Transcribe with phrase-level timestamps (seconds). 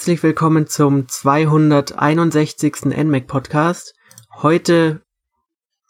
[0.00, 2.86] Herzlich willkommen zum 261.
[2.86, 3.92] NMAC Podcast.
[4.40, 5.02] Heute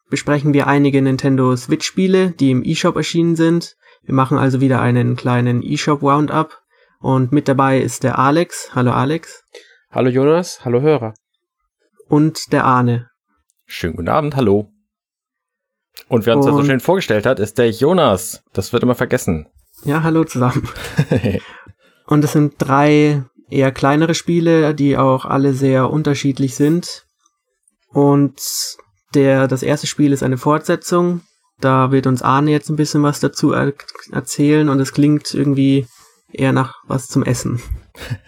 [0.09, 3.77] besprechen wir einige Nintendo Switch Spiele, die im eShop erschienen sind.
[4.03, 6.59] Wir machen also wieder einen kleinen eShop Roundup
[6.99, 8.71] und mit dabei ist der Alex.
[8.75, 9.45] Hallo Alex.
[9.93, 11.15] Hallo Jonas, hallo Hörer.
[12.09, 13.11] Und der Arne.
[13.65, 14.73] Schönen guten Abend, hallo.
[16.09, 18.43] Und wer uns das so schön vorgestellt hat, ist der Jonas.
[18.55, 19.47] Das wird immer vergessen.
[19.85, 20.69] Ja, hallo zusammen.
[22.07, 27.05] und es sind drei eher kleinere Spiele, die auch alle sehr unterschiedlich sind.
[27.89, 28.41] Und
[29.15, 31.23] der, das erste Spiel ist eine Fortsetzung.
[31.61, 33.73] Da wird uns Arne jetzt ein bisschen was dazu er
[34.13, 35.87] erzählen und es klingt irgendwie
[36.33, 37.61] eher nach was zum Essen.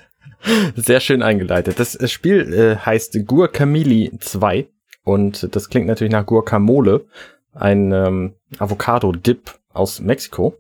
[0.75, 1.79] Sehr schön eingeleitet.
[1.79, 4.69] Das Spiel äh, heißt Guacamole 2
[5.05, 7.07] und das klingt natürlich nach Guacamole,
[7.55, 10.59] ein ähm, Avocado-Dip aus Mexiko.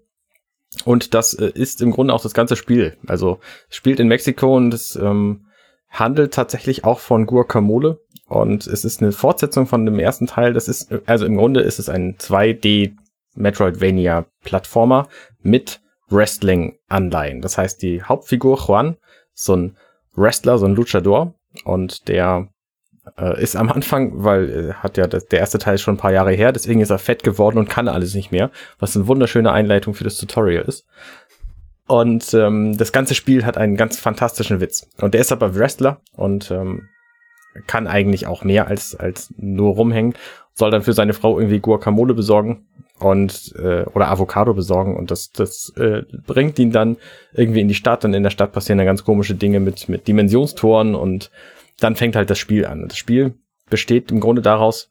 [0.84, 2.96] Und das äh, ist im Grunde auch das ganze Spiel.
[3.06, 5.46] Also spielt in Mexiko und es ähm,
[5.90, 8.00] handelt tatsächlich auch von Guacamole.
[8.26, 10.54] Und es ist eine Fortsetzung von dem ersten Teil.
[10.54, 12.94] Das ist, also im Grunde ist es ein 2D
[13.34, 15.08] Metroidvania Plattformer
[15.40, 17.40] mit Wrestling-Anleihen.
[17.40, 18.96] Das heißt, die Hauptfigur Juan,
[19.34, 19.76] so ein
[20.14, 22.48] Wrestler, so ein Luchador, und der
[23.18, 26.12] äh, ist am Anfang, weil äh, hat ja das, der erste Teil schon ein paar
[26.12, 29.52] Jahre her, deswegen ist er fett geworden und kann alles nicht mehr, was eine wunderschöne
[29.52, 30.86] Einleitung für das Tutorial ist.
[31.88, 34.88] Und ähm, das ganze Spiel hat einen ganz fantastischen Witz.
[35.00, 36.88] Und der ist aber Wrestler und ähm,
[37.66, 40.14] kann eigentlich auch mehr als, als nur rumhängen.
[40.54, 42.66] Soll dann für seine Frau irgendwie Guacamole besorgen
[42.98, 46.98] und äh, oder Avocado besorgen und das das äh, bringt ihn dann
[47.32, 50.06] irgendwie in die Stadt und in der Stadt passieren dann ganz komische Dinge mit mit
[50.06, 51.30] Dimensionstoren und
[51.82, 52.88] dann fängt halt das Spiel an.
[52.88, 53.34] Das Spiel
[53.68, 54.90] besteht im Grunde daraus,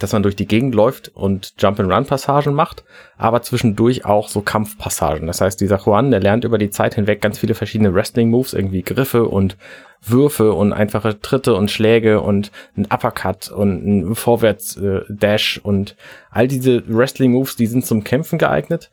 [0.00, 2.84] dass man durch die Gegend läuft und Jump-and-Run-Passagen macht,
[3.16, 5.26] aber zwischendurch auch so Kampfpassagen.
[5.26, 8.82] Das heißt, dieser Juan, der lernt über die Zeit hinweg ganz viele verschiedene Wrestling-Moves, irgendwie
[8.82, 9.56] Griffe und
[10.00, 15.96] Würfe und einfache Tritte und Schläge und ein Uppercut und ein Vorwärts-Dash und
[16.30, 18.90] all diese Wrestling-Moves, die sind zum Kämpfen geeignet.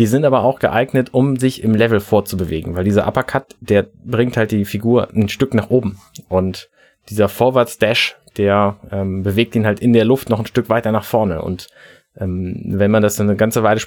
[0.00, 4.38] Die sind aber auch geeignet, um sich im Level vorzubewegen, weil dieser Uppercut, der bringt
[4.38, 5.98] halt die Figur ein Stück nach oben.
[6.30, 6.70] Und
[7.10, 11.04] dieser Vorwärts-Dash, der ähm, bewegt ihn halt in der Luft noch ein Stück weiter nach
[11.04, 11.42] vorne.
[11.42, 11.68] Und
[12.16, 13.78] ähm, wenn man das eine ganze Weile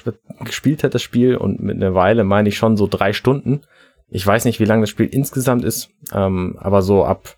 [0.44, 3.62] gespielt hat, das Spiel, und mit einer Weile meine ich schon so drei Stunden.
[4.08, 7.36] Ich weiß nicht, wie lang das Spiel insgesamt ist, ähm, aber so ab,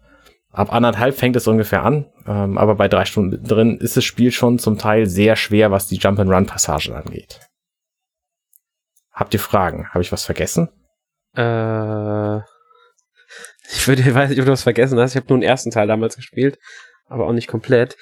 [0.52, 2.04] ab anderthalb fängt es ungefähr an.
[2.26, 5.86] Ähm, aber bei drei Stunden drin ist das Spiel schon zum Teil sehr schwer, was
[5.86, 7.40] die Jump-and-Run-Passagen angeht.
[9.16, 9.88] Habt ihr Fragen?
[9.88, 10.68] Habe ich was vergessen?
[11.34, 12.36] Äh,
[13.72, 15.12] ich würde, weiß nicht, ob du was vergessen hast.
[15.12, 16.58] Ich habe nur den ersten Teil damals gespielt,
[17.06, 17.96] aber auch nicht komplett.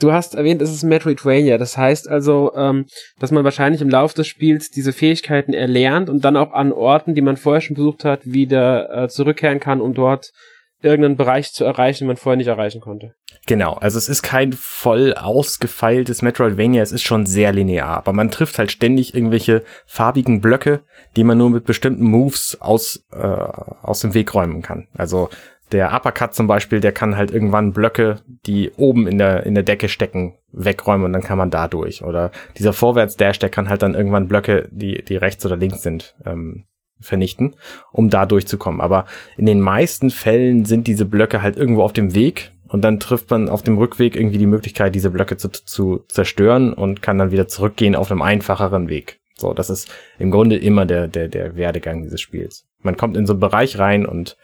[0.00, 1.56] Du hast erwähnt, es ist Metroidvania.
[1.56, 2.86] Das heißt also, ähm,
[3.20, 7.14] dass man wahrscheinlich im Laufe des Spiels diese Fähigkeiten erlernt und dann auch an Orten,
[7.14, 10.32] die man vorher schon besucht hat, wieder äh, zurückkehren kann, um dort
[10.82, 13.14] irgendeinen Bereich zu erreichen, den man vorher nicht erreichen konnte.
[13.46, 18.30] Genau, also es ist kein voll ausgefeiltes Metroidvania, es ist schon sehr linear, aber man
[18.30, 20.80] trifft halt ständig irgendwelche farbigen Blöcke,
[21.16, 24.88] die man nur mit bestimmten Moves aus, äh, aus dem Weg räumen kann.
[24.94, 25.30] Also
[25.72, 28.16] der Uppercut zum Beispiel, der kann halt irgendwann Blöcke,
[28.46, 32.02] die oben in der, in der Decke stecken, wegräumen und dann kann man da durch.
[32.02, 36.16] Oder dieser Vorwärts-Dash, der kann halt dann irgendwann Blöcke, die, die rechts oder links sind,
[36.26, 36.64] ähm,
[37.00, 37.54] vernichten,
[37.92, 38.80] um da durchzukommen.
[38.80, 39.06] Aber
[39.36, 43.30] in den meisten Fällen sind diese Blöcke halt irgendwo auf dem Weg und dann trifft
[43.30, 47.32] man auf dem Rückweg irgendwie die Möglichkeit, diese Blöcke zu, zu zerstören und kann dann
[47.32, 49.20] wieder zurückgehen auf einem einfacheren Weg.
[49.36, 52.66] So, das ist im Grunde immer der, der, der Werdegang dieses Spiels.
[52.80, 54.36] Man kommt in so einen Bereich rein und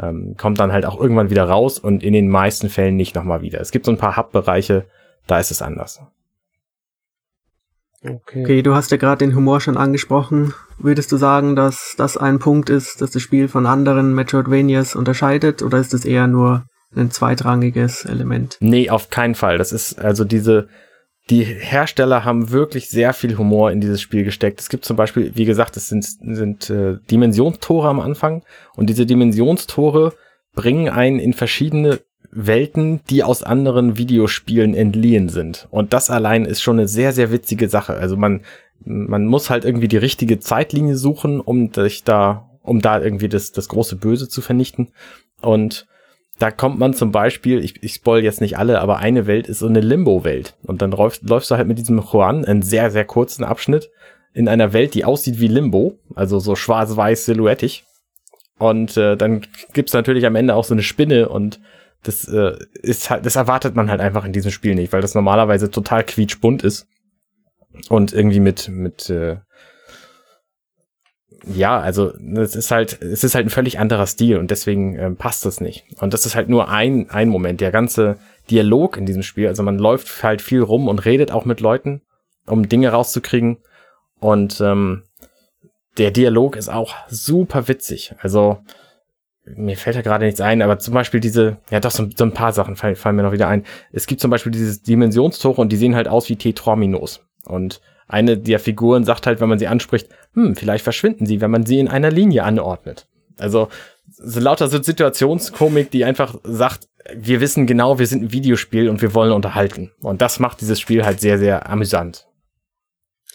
[0.00, 3.42] ähm, kommt dann halt auch irgendwann wieder raus und in den meisten Fällen nicht nochmal
[3.42, 3.60] wieder.
[3.60, 4.86] Es gibt so ein paar Hub-Bereiche,
[5.26, 6.00] da ist es anders.
[8.04, 8.42] Okay.
[8.42, 10.52] okay, du hast ja gerade den Humor schon angesprochen.
[10.78, 15.62] Würdest du sagen, dass das ein Punkt ist, dass das Spiel von anderen Metroidvanias unterscheidet
[15.62, 18.56] oder ist es eher nur ein zweitrangiges Element?
[18.60, 19.58] Nee, auf keinen Fall.
[19.58, 20.68] Das ist also diese,
[21.30, 24.60] die Hersteller haben wirklich sehr viel Humor in dieses Spiel gesteckt.
[24.60, 28.42] Es gibt zum Beispiel, wie gesagt, es sind, sind äh, Dimensionstore am Anfang
[28.76, 30.12] und diese Dimensionstore
[30.54, 32.00] bringen einen in verschiedene
[32.34, 35.68] Welten, die aus anderen Videospielen entliehen sind.
[35.70, 37.94] Und das allein ist schon eine sehr, sehr witzige Sache.
[37.94, 38.40] Also man,
[38.84, 43.52] man muss halt irgendwie die richtige Zeitlinie suchen, um sich da, um da irgendwie das,
[43.52, 44.88] das große Böse zu vernichten.
[45.40, 45.86] Und
[46.38, 49.60] da kommt man zum Beispiel, ich, ich spoil jetzt nicht alle, aber eine Welt ist
[49.60, 50.56] so eine Limbo-Welt.
[50.64, 53.90] Und dann läufst, läufst du halt mit diesem Juan einen sehr, sehr kurzen Abschnitt
[54.32, 57.84] in einer Welt, die aussieht wie Limbo, also so schwarz-weiß silhouettig.
[58.58, 61.60] Und äh, dann gibt's natürlich am Ende auch so eine Spinne und
[62.04, 65.14] das äh, ist halt, das erwartet man halt einfach in diesem Spiel nicht, weil das
[65.14, 66.86] normalerweise total quietschbunt ist
[67.88, 69.38] und irgendwie mit mit äh,
[71.46, 75.16] ja, also es ist halt, es ist halt ein völlig anderer Stil und deswegen ähm,
[75.16, 75.84] passt das nicht.
[76.00, 77.60] Und das ist halt nur ein, ein Moment.
[77.60, 78.16] Der ganze
[78.50, 82.02] Dialog in diesem Spiel, also man läuft halt viel rum und redet auch mit Leuten,
[82.46, 83.58] um Dinge rauszukriegen.
[84.20, 85.02] Und ähm,
[85.98, 88.14] der Dialog ist auch super witzig.
[88.20, 88.58] Also
[89.46, 92.32] mir fällt ja gerade nichts ein, aber zum Beispiel diese, ja doch, so, so ein
[92.32, 93.64] paar Sachen fallen, fallen, mir noch wieder ein.
[93.92, 97.20] Es gibt zum Beispiel dieses Dimensionstore und die sehen halt aus wie Tetrominos.
[97.44, 101.50] Und eine der Figuren sagt halt, wenn man sie anspricht, hm, vielleicht verschwinden sie, wenn
[101.50, 103.06] man sie in einer Linie anordnet.
[103.38, 103.68] Also
[104.06, 109.02] so lauter so Situationskomik, die einfach sagt, wir wissen genau, wir sind ein Videospiel und
[109.02, 109.92] wir wollen unterhalten.
[110.00, 112.26] Und das macht dieses Spiel halt sehr, sehr amüsant.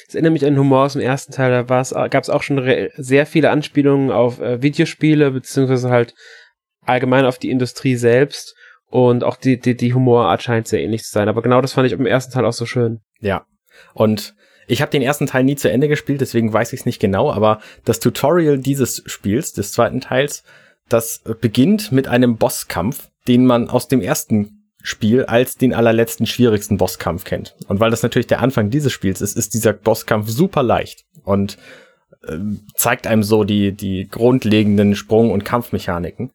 [0.09, 3.27] Es erinnert mich an Humor aus dem ersten Teil, da gab es auch schon sehr
[3.27, 6.15] viele Anspielungen auf äh, Videospiele, beziehungsweise halt
[6.81, 8.55] allgemein auf die Industrie selbst.
[8.87, 11.29] Und auch die, die, die Humorart scheint sehr ähnlich zu sein.
[11.29, 13.01] Aber genau das fand ich im ersten Teil auch so schön.
[13.19, 13.45] Ja.
[13.93, 14.33] Und
[14.65, 17.31] ich habe den ersten Teil nie zu Ende gespielt, deswegen weiß ich es nicht genau,
[17.31, 20.43] aber das Tutorial dieses Spiels, des zweiten Teils,
[20.87, 26.77] das beginnt mit einem Bosskampf, den man aus dem ersten Spiel als den allerletzten schwierigsten
[26.77, 27.55] Bosskampf kennt.
[27.67, 31.57] Und weil das natürlich der Anfang dieses Spiels ist, ist dieser Bosskampf super leicht und
[32.25, 32.37] äh,
[32.75, 36.31] zeigt einem so die, die grundlegenden Sprung- und Kampfmechaniken.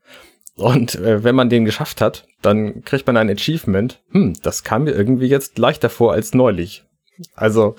[0.56, 4.02] Und äh, wenn man den geschafft hat, dann kriegt man ein Achievement.
[4.10, 6.84] Hm, das kam mir irgendwie jetzt leichter vor als neulich.
[7.34, 7.76] Also,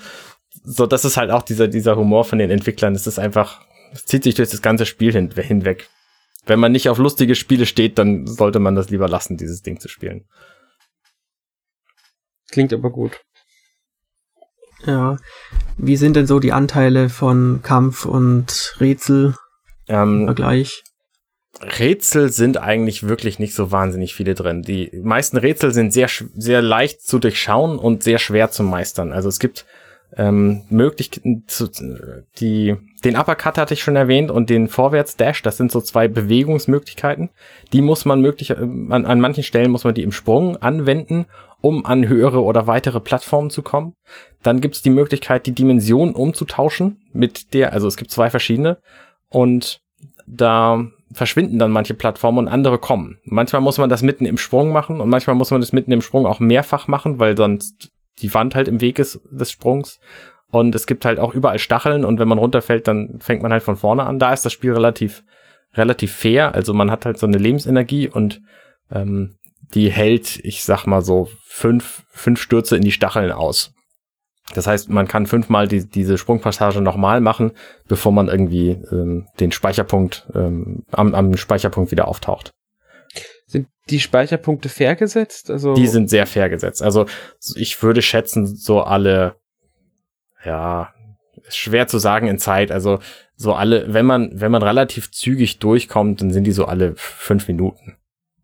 [0.64, 2.94] so, das ist halt auch dieser, dieser Humor von den Entwicklern.
[2.94, 3.60] Es ist einfach,
[3.92, 5.88] es zieht sich durch das ganze Spiel hin, hinweg.
[6.44, 9.80] Wenn man nicht auf lustige Spiele steht, dann sollte man das lieber lassen, dieses Ding
[9.80, 10.26] zu spielen.
[12.50, 13.20] Klingt aber gut.
[14.84, 15.16] Ja.
[15.76, 19.34] Wie sind denn so die Anteile von Kampf und Rätsel
[19.88, 20.84] ähm, im Vergleich?
[21.60, 24.62] Rätsel sind eigentlich wirklich nicht so wahnsinnig viele drin.
[24.62, 29.12] Die meisten Rätsel sind sehr, sehr leicht zu durchschauen und sehr schwer zu meistern.
[29.12, 29.64] Also es gibt
[30.16, 31.68] ähm, Möglichkeiten zu,
[32.38, 37.30] die, den Uppercut hatte ich schon erwähnt und den Vorwärts-Dash, das sind so zwei Bewegungsmöglichkeiten.
[37.72, 41.26] Die muss man möglich, äh, an, an manchen Stellen muss man die im Sprung anwenden,
[41.60, 43.94] um an höhere oder weitere Plattformen zu kommen.
[44.42, 48.78] Dann gibt es die Möglichkeit, die Dimension umzutauschen mit der, also es gibt zwei verschiedene
[49.28, 49.80] und
[50.26, 53.18] da verschwinden dann manche Plattformen und andere kommen.
[53.24, 56.02] Manchmal muss man das mitten im Sprung machen und manchmal muss man das mitten im
[56.02, 60.00] Sprung auch mehrfach machen, weil sonst die Wand halt im Weg ist des Sprungs.
[60.50, 63.62] Und es gibt halt auch überall Stacheln und wenn man runterfällt, dann fängt man halt
[63.62, 64.18] von vorne an.
[64.18, 65.24] Da ist das Spiel relativ,
[65.74, 66.54] relativ fair.
[66.54, 68.40] Also man hat halt so eine Lebensenergie und
[68.90, 69.34] ähm,
[69.74, 73.72] die hält, ich sag mal so, fünf, fünf Stürze in die Stacheln aus.
[74.54, 77.52] Das heißt, man kann fünfmal die, diese Sprungpassage nochmal machen,
[77.88, 82.52] bevor man irgendwie ähm, den Speicherpunkt ähm, am, am Speicherpunkt wieder auftaucht.
[83.46, 85.50] Sind die Speicherpunkte fair gesetzt?
[85.50, 86.82] Also die sind sehr fair gesetzt.
[86.82, 87.06] Also
[87.56, 89.36] ich würde schätzen, so alle,
[90.44, 90.92] ja,
[91.46, 92.70] ist schwer zu sagen in Zeit.
[92.70, 93.00] Also
[93.34, 97.48] so alle, wenn man, wenn man relativ zügig durchkommt, dann sind die so alle fünf
[97.48, 97.96] Minuten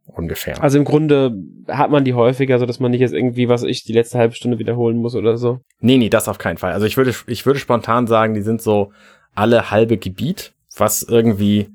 [0.06, 0.62] ungefähr.
[0.62, 1.34] Also im Grunde
[1.68, 4.34] hat man die häufiger, so dass man nicht jetzt irgendwie, was ich, die letzte halbe
[4.34, 5.60] Stunde wiederholen muss oder so.
[5.80, 6.72] Nee, nee, das auf keinen Fall.
[6.72, 8.92] Also ich würde, ich würde spontan sagen, die sind so
[9.34, 11.70] alle halbe Gebiet, was irgendwie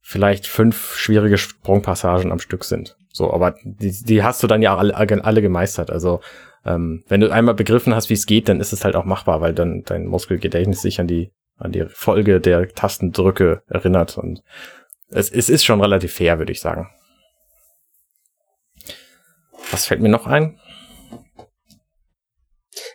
[0.00, 2.96] vielleicht fünf schwierige Sprungpassagen am Stück sind.
[3.12, 5.90] So, aber die, die hast du dann ja alle, alle gemeistert.
[5.90, 6.20] Also
[6.64, 9.40] ähm, wenn du einmal begriffen hast, wie es geht, dann ist es halt auch machbar,
[9.40, 14.42] weil dann dein Muskelgedächtnis sich an die an die Folge der Tastendrücke erinnert und
[15.10, 16.88] es, es ist schon relativ fair, würde ich sagen.
[19.72, 20.58] Was fällt mir noch ein?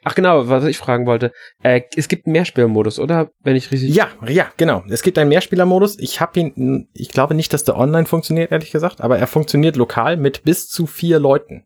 [0.04, 1.34] Ach genau, was ich fragen wollte.
[1.62, 3.32] Äh, es gibt einen Mehrspielermodus, oder?
[3.42, 3.94] Wenn ich richtig.
[3.94, 4.84] Ja, ja, genau.
[4.90, 6.00] Es gibt einen Mehrspielermodus.
[6.00, 9.76] Ich habe ihn, ich glaube nicht, dass der online funktioniert, ehrlich gesagt, aber er funktioniert
[9.76, 11.66] lokal mit bis zu vier Leuten.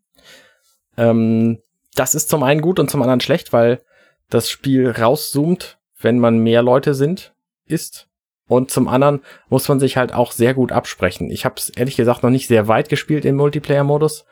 [0.96, 1.58] Ähm,
[1.94, 3.82] das ist zum einen gut und zum anderen schlecht, weil
[4.28, 7.34] das Spiel rauszoomt, wenn man mehr Leute sind,
[7.66, 8.08] ist.
[8.48, 11.30] Und zum anderen muss man sich halt auch sehr gut absprechen.
[11.30, 14.24] Ich habe es ehrlich gesagt noch nicht sehr weit gespielt im Multiplayer-Modus.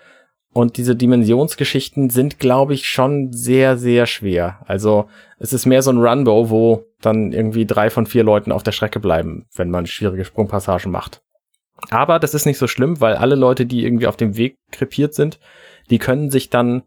[0.52, 4.60] Und diese Dimensionsgeschichten sind, glaube ich, schon sehr, sehr schwer.
[4.66, 5.06] Also
[5.38, 8.72] es ist mehr so ein Runbow, wo dann irgendwie drei von vier Leuten auf der
[8.72, 11.22] Strecke bleiben, wenn man schwierige Sprungpassagen macht.
[11.90, 15.14] Aber das ist nicht so schlimm, weil alle Leute, die irgendwie auf dem Weg krepiert
[15.14, 15.38] sind,
[15.88, 16.82] die können sich dann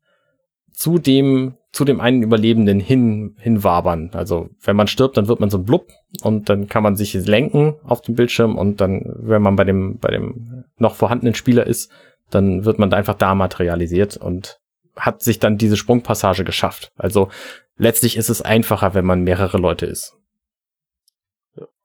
[0.71, 4.11] zu dem, zu dem einen Überlebenden hin, hinwabern.
[4.13, 5.87] Also wenn man stirbt, dann wird man so ein Blub
[6.21, 9.97] und dann kann man sich lenken auf dem Bildschirm und dann, wenn man bei dem,
[9.99, 11.91] bei dem noch vorhandenen Spieler ist,
[12.33, 14.59] dann wird man da einfach da materialisiert und
[14.95, 16.91] hat sich dann diese Sprungpassage geschafft.
[16.97, 17.29] Also
[17.77, 20.15] letztlich ist es einfacher, wenn man mehrere Leute ist.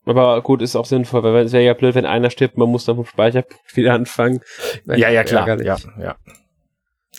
[0.04, 2.86] Aber gut, ist auch sinnvoll, weil es wäre ja blöd, wenn einer stirbt, man muss
[2.86, 4.40] dann vom Speicherpunkt wieder anfangen.
[4.86, 5.60] Ja, ja, klar.
[5.60, 6.16] Ja, ja.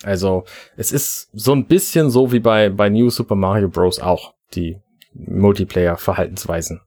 [0.03, 0.45] Also,
[0.75, 3.99] es ist so ein bisschen so wie bei, bei New Super Mario Bros.
[3.99, 4.79] auch, die
[5.13, 6.81] Multiplayer-Verhaltensweisen.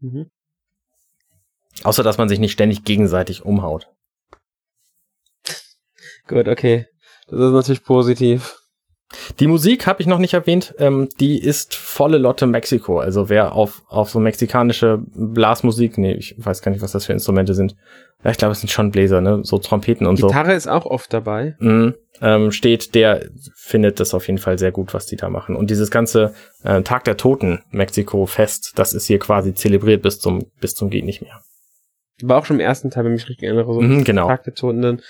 [0.00, 0.30] Mhm.
[1.82, 3.88] Außer, dass man sich nicht ständig gegenseitig umhaut.
[6.28, 6.86] Gut, okay.
[7.28, 8.58] Das ist natürlich positiv.
[9.38, 10.74] Die Musik habe ich noch nicht erwähnt.
[10.78, 12.98] Ähm, die ist volle Lotte Mexiko.
[12.98, 17.12] Also wer auf, auf so mexikanische Blasmusik, nee, ich weiß gar nicht, was das für
[17.12, 17.76] Instrumente sind.
[18.24, 19.40] Ja, ich glaube, es sind schon Bläser, ne?
[19.44, 20.38] So Trompeten und Gitarre so.
[20.38, 21.54] Gitarre ist auch oft dabei.
[21.60, 25.54] Mhm, ähm, steht, der findet das auf jeden Fall sehr gut, was die da machen.
[25.54, 30.46] Und dieses ganze äh, Tag der Toten Mexiko-Fest, das ist hier quasi zelebriert bis zum,
[30.60, 31.40] bis zum geht nicht mehr.
[32.22, 34.26] War auch schon im ersten Teil, wenn ich mich richtig erinnere, so mhm, genau.
[34.26, 35.02] Tag der Toten, dann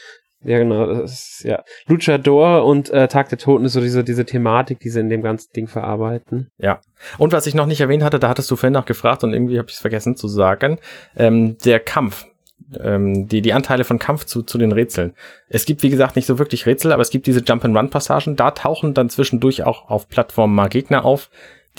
[0.46, 0.86] ja, genau.
[0.86, 1.64] Das ist, ja.
[1.88, 5.22] Luchador und äh, Tag der Toten ist so diese, diese Thematik, die sie in dem
[5.22, 6.50] ganzen Ding verarbeiten.
[6.58, 6.80] Ja.
[7.18, 9.58] Und was ich noch nicht erwähnt hatte, da hattest du vorhin noch gefragt und irgendwie
[9.58, 10.78] habe ich es vergessen zu sagen,
[11.16, 12.26] ähm, der Kampf.
[12.80, 15.14] Ähm, die, die Anteile von Kampf zu, zu den Rätseln.
[15.48, 18.34] Es gibt, wie gesagt, nicht so wirklich Rätsel, aber es gibt diese Jump-and-Run-Passagen.
[18.34, 21.28] Da tauchen dann zwischendurch auch auf Plattformen mal Gegner auf,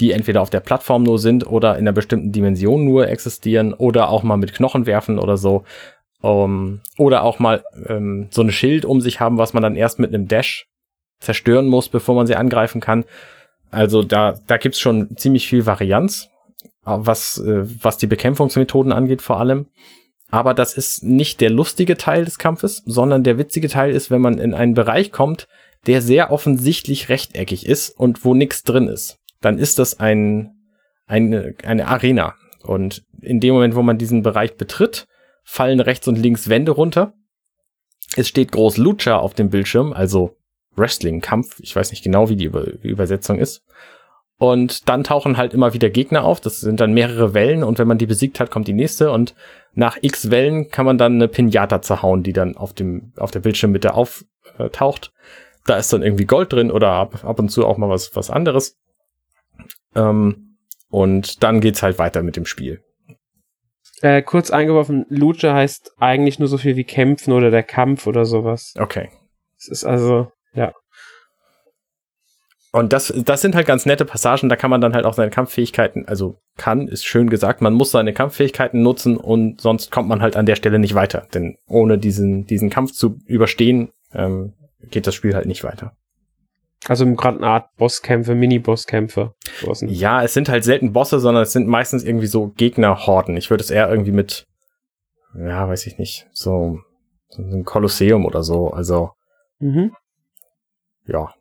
[0.00, 4.08] die entweder auf der Plattform nur sind oder in einer bestimmten Dimension nur existieren oder
[4.10, 5.64] auch mal mit Knochen werfen oder so.
[6.20, 10.00] Um, oder auch mal ähm, so eine Schild um sich haben, was man dann erst
[10.00, 10.66] mit einem Dash
[11.20, 13.04] zerstören muss, bevor man sie angreifen kann.
[13.70, 16.28] Also da, da gibt's schon ziemlich viel Varianz,
[16.82, 19.66] was, äh, was die Bekämpfungsmethoden angeht vor allem.
[20.30, 24.20] Aber das ist nicht der lustige Teil des Kampfes, sondern der witzige Teil ist, wenn
[24.20, 25.46] man in einen Bereich kommt,
[25.86, 29.18] der sehr offensichtlich rechteckig ist und wo nichts drin ist.
[29.40, 30.50] Dann ist das ein,
[31.06, 32.34] eine, eine Arena.
[32.62, 35.06] Und in dem Moment, wo man diesen Bereich betritt,
[35.50, 37.14] fallen rechts und links Wände runter.
[38.16, 40.36] Es steht groß Lucha auf dem Bildschirm, also
[40.76, 41.58] Wrestling, Kampf.
[41.60, 43.64] Ich weiß nicht genau, wie die Über Übersetzung ist.
[44.36, 46.40] Und dann tauchen halt immer wieder Gegner auf.
[46.40, 49.10] Das sind dann mehrere Wellen und wenn man die besiegt hat, kommt die nächste.
[49.10, 49.34] Und
[49.72, 53.40] nach x Wellen kann man dann eine Pinata zerhauen, die dann auf dem, auf der
[53.40, 55.12] Bildschirmmitte auftaucht.
[55.64, 58.28] Da ist dann irgendwie Gold drin oder ab, ab und zu auch mal was, was
[58.28, 58.76] anderes.
[59.96, 60.58] Ähm,
[60.90, 62.82] und dann geht's halt weiter mit dem Spiel.
[64.02, 68.24] Äh, kurz eingeworfen, Lucha heißt eigentlich nur so viel wie kämpfen oder der Kampf oder
[68.24, 68.74] sowas.
[68.78, 69.10] Okay.
[69.56, 70.72] Es ist also, ja.
[72.70, 75.30] Und das, das sind halt ganz nette Passagen, da kann man dann halt auch seine
[75.30, 80.20] Kampffähigkeiten, also kann, ist schön gesagt, man muss seine Kampffähigkeiten nutzen und sonst kommt man
[80.20, 81.26] halt an der Stelle nicht weiter.
[81.32, 84.52] Denn ohne diesen, diesen Kampf zu überstehen, ähm,
[84.90, 85.96] geht das Spiel halt nicht weiter.
[86.86, 89.34] Also gerade eine Art Bosskämpfe, Mini-Bosskämpfe.
[89.80, 93.36] Ja, es sind halt selten Bosse, sondern es sind meistens irgendwie so Gegnerhorden.
[93.36, 94.46] Ich würde es eher irgendwie mit,
[95.34, 96.78] ja, weiß ich nicht, so,
[97.28, 98.70] so ein Kolosseum oder so.
[98.70, 99.10] Also,
[99.58, 99.92] mhm.
[101.06, 101.34] ja.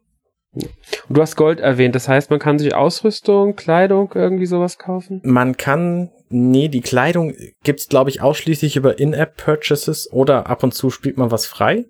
[0.53, 5.21] Und du hast Gold erwähnt, das heißt, man kann sich Ausrüstung, Kleidung, irgendwie sowas kaufen?
[5.23, 10.89] Man kann, nee, die Kleidung gibt's glaube ich ausschließlich über In-App-Purchases oder ab und zu
[10.89, 11.85] spielt man was frei.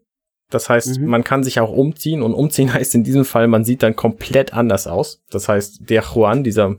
[0.50, 1.08] Das heißt, mhm.
[1.08, 4.54] man kann sich auch umziehen und umziehen heißt in diesem Fall, man sieht dann komplett
[4.54, 5.22] anders aus.
[5.30, 6.75] Das heißt, der Juan, dieser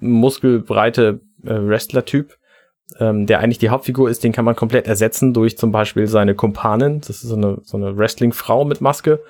[0.00, 2.36] muskelbreite äh, Wrestler-Typ,
[2.98, 6.34] ähm, der eigentlich die Hauptfigur ist, den kann man komplett ersetzen durch zum Beispiel seine
[6.34, 7.00] Kumpanin.
[7.00, 9.20] Das ist so eine, so eine Wrestling-Frau mit Maske.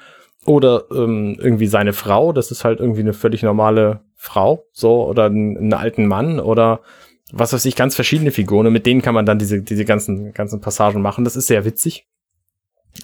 [0.45, 5.25] Oder ähm, irgendwie seine Frau, das ist halt irgendwie eine völlig normale Frau, so, oder
[5.25, 6.83] einen, einen alten Mann oder
[7.33, 8.68] was weiß ich, ganz verschiedene Figuren.
[8.68, 11.25] Und mit denen kann man dann diese, diese ganzen, ganzen Passagen machen.
[11.25, 12.06] Das ist sehr witzig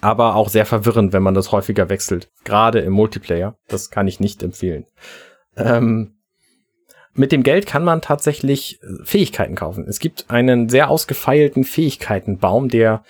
[0.01, 2.31] aber auch sehr verwirrend, wenn man das häufiger wechselt.
[2.45, 3.57] Gerade im Multiplayer.
[3.69, 4.87] Das kann ich nicht empfehlen.
[5.57, 6.15] Ähm,
[7.15, 9.87] mit dem Geld kann man tatsächlich äh, Fähigkeiten kaufen.
[9.89, 13.05] Es gibt einen sehr ausgefeilten Fähigkeitenbaum, der,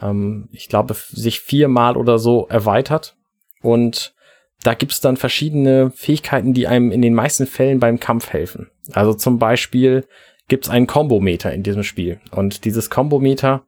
[0.00, 3.16] ähm, ich glaube, sich viermal oder so erweitert.
[3.62, 4.14] Und
[4.62, 8.70] da gibt's dann verschiedene Fähigkeiten, die einem in den meisten Fällen beim Kampf helfen.
[8.92, 10.06] Also zum Beispiel
[10.48, 12.20] gibt's einen Kombometer in diesem Spiel.
[12.30, 13.64] Und dieses Kombometer,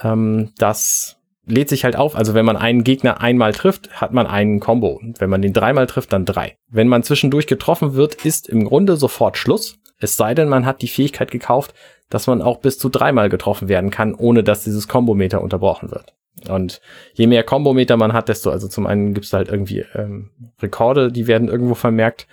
[0.00, 2.16] ähm, das lädt sich halt auf.
[2.16, 5.00] Also wenn man einen Gegner einmal trifft, hat man einen Combo.
[5.18, 6.56] Wenn man den dreimal trifft, dann drei.
[6.68, 9.78] Wenn man zwischendurch getroffen wird, ist im Grunde sofort Schluss.
[9.98, 11.74] Es sei denn, man hat die Fähigkeit gekauft,
[12.10, 16.14] dass man auch bis zu dreimal getroffen werden kann, ohne dass dieses Kombometer unterbrochen wird.
[16.48, 16.80] Und
[17.14, 20.30] je mehr Kombometer man hat, desto, also zum einen gibt's halt irgendwie ähm,
[20.60, 22.26] Rekorde, die werden irgendwo vermerkt.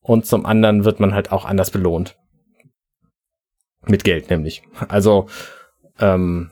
[0.00, 2.16] Und zum anderen wird man halt auch anders belohnt.
[3.86, 4.62] Mit Geld nämlich.
[4.88, 5.28] Also
[5.98, 6.50] ähm,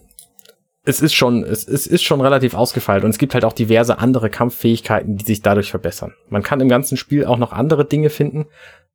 [0.85, 3.99] es ist schon, es, es ist schon relativ ausgefeilt und es gibt halt auch diverse
[3.99, 6.15] andere Kampffähigkeiten, die sich dadurch verbessern.
[6.29, 8.47] Man kann im ganzen Spiel auch noch andere Dinge finden,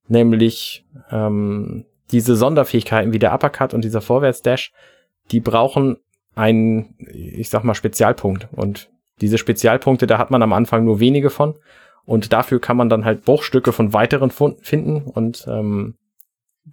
[0.07, 4.73] nämlich ähm, diese Sonderfähigkeiten wie der Uppercut und dieser Vorwärtsdash,
[5.31, 5.97] die brauchen
[6.35, 8.47] einen, ich sag mal, Spezialpunkt.
[8.51, 8.89] Und
[9.21, 11.55] diese Spezialpunkte, da hat man am Anfang nur wenige von.
[12.05, 15.95] Und dafür kann man dann halt Bruchstücke von weiteren finden und ähm,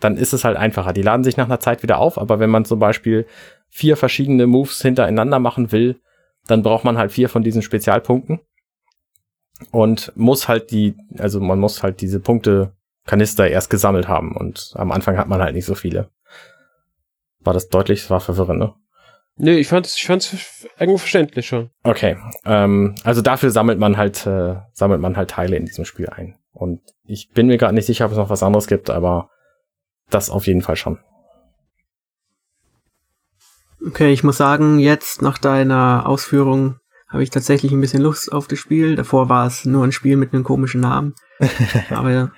[0.01, 0.93] dann ist es halt einfacher.
[0.93, 3.27] Die laden sich nach einer Zeit wieder auf, aber wenn man zum Beispiel
[3.69, 6.01] vier verschiedene Moves hintereinander machen will,
[6.47, 8.41] dann braucht man halt vier von diesen Spezialpunkten
[9.71, 12.73] und muss halt die, also man muss halt diese Punkte
[13.07, 16.11] Kanister erst gesammelt haben und am Anfang hat man halt nicht so viele.
[17.41, 18.01] War das deutlich?
[18.01, 18.75] Das war verwirrend, ne?
[19.37, 21.71] Nee, ich fand es ich fand's irgendwo verständlich schon.
[21.83, 26.09] Okay, ähm, also dafür sammelt man halt äh, sammelt man halt Teile in diesem Spiel
[26.09, 26.39] ein.
[26.53, 29.29] Und ich bin mir gerade nicht sicher, ob es noch was anderes gibt, aber
[30.11, 30.99] das auf jeden Fall schon.
[33.87, 36.77] Okay, ich muss sagen, jetzt nach deiner Ausführung
[37.09, 38.97] habe ich tatsächlich ein bisschen Lust auf das Spiel.
[38.97, 41.15] Davor war es nur ein Spiel mit einem komischen Namen.
[41.91, 42.33] Aber ja.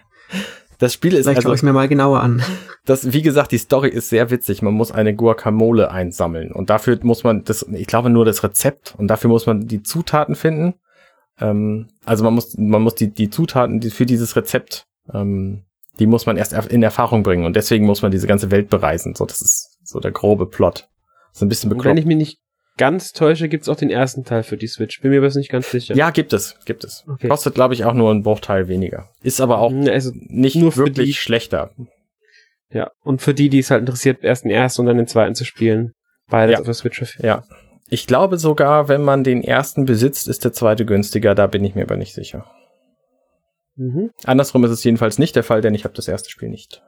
[0.79, 2.43] Das Spiel ist Vielleicht also, schaue ich mir mal genauer an.
[2.85, 4.61] das, wie gesagt, die Story ist sehr witzig.
[4.61, 8.95] Man muss eine Guacamole einsammeln und dafür muss man das, ich glaube nur das Rezept
[8.99, 10.75] und dafür muss man die Zutaten finden.
[11.41, 15.65] Ähm, also man muss, man muss die, die Zutaten für dieses Rezept, ähm,
[15.99, 19.15] die muss man erst in Erfahrung bringen und deswegen muss man diese ganze Welt bereisen.
[19.15, 20.89] So, das ist so der grobe Plot.
[21.33, 21.99] Das ist ein bisschen Und wenn bekloppt.
[22.01, 22.39] ich mich nicht
[22.79, 25.01] ganz täusche, gibt's auch den ersten Teil für die Switch.
[25.01, 25.95] Bin mir aber nicht ganz sicher.
[25.95, 27.05] Ja, gibt es, gibt es.
[27.09, 27.29] Okay.
[27.29, 29.09] Kostet, glaube ich, auch nur einen Bruchteil weniger.
[29.23, 31.71] Ist aber auch Mm, Also, nicht nur wirklich die- schlechter.
[32.71, 32.91] ja.
[33.03, 35.45] Und für die, die es halt interessiert, erst den ersten und dann den zweiten zu
[35.45, 35.93] spielen.
[36.29, 36.59] Beides Ja.
[36.61, 37.17] auf der Switch.
[37.23, 37.45] Ja.
[37.89, 41.35] Ich glaube sogar, wenn man den ersten besitzt, ist der zweite günstiger.
[41.35, 42.45] Da bin ich mir aber nicht sicher.
[43.77, 44.11] Mhm.
[44.25, 46.83] Andersrum ist es jedenfalls nicht der Fall, denn ich habe das erste Spiel nicht.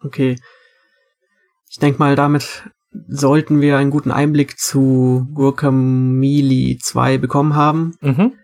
[0.00, 0.36] Okay.
[1.70, 2.70] Ich denke mal, damit
[3.08, 7.96] sollten wir einen guten Einblick zu Guacamole 2 bekommen haben.
[8.00, 8.34] Mhm.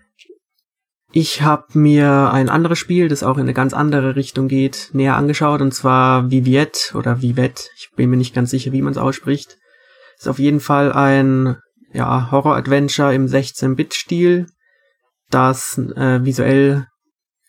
[1.12, 5.16] Ich habe mir ein anderes Spiel, das auch in eine ganz andere Richtung geht, näher
[5.16, 7.64] angeschaut, und zwar Viviette oder Vivette.
[7.76, 9.56] Ich bin mir nicht ganz sicher, wie man es ausspricht.
[10.18, 11.56] Ist auf jeden Fall ein
[11.92, 14.46] ja, Horror-Adventure im 16-Bit-Stil,
[15.30, 16.86] das äh, visuell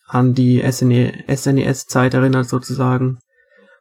[0.08, 3.20] an die E, SNES-Zeit erinnert sozusagen.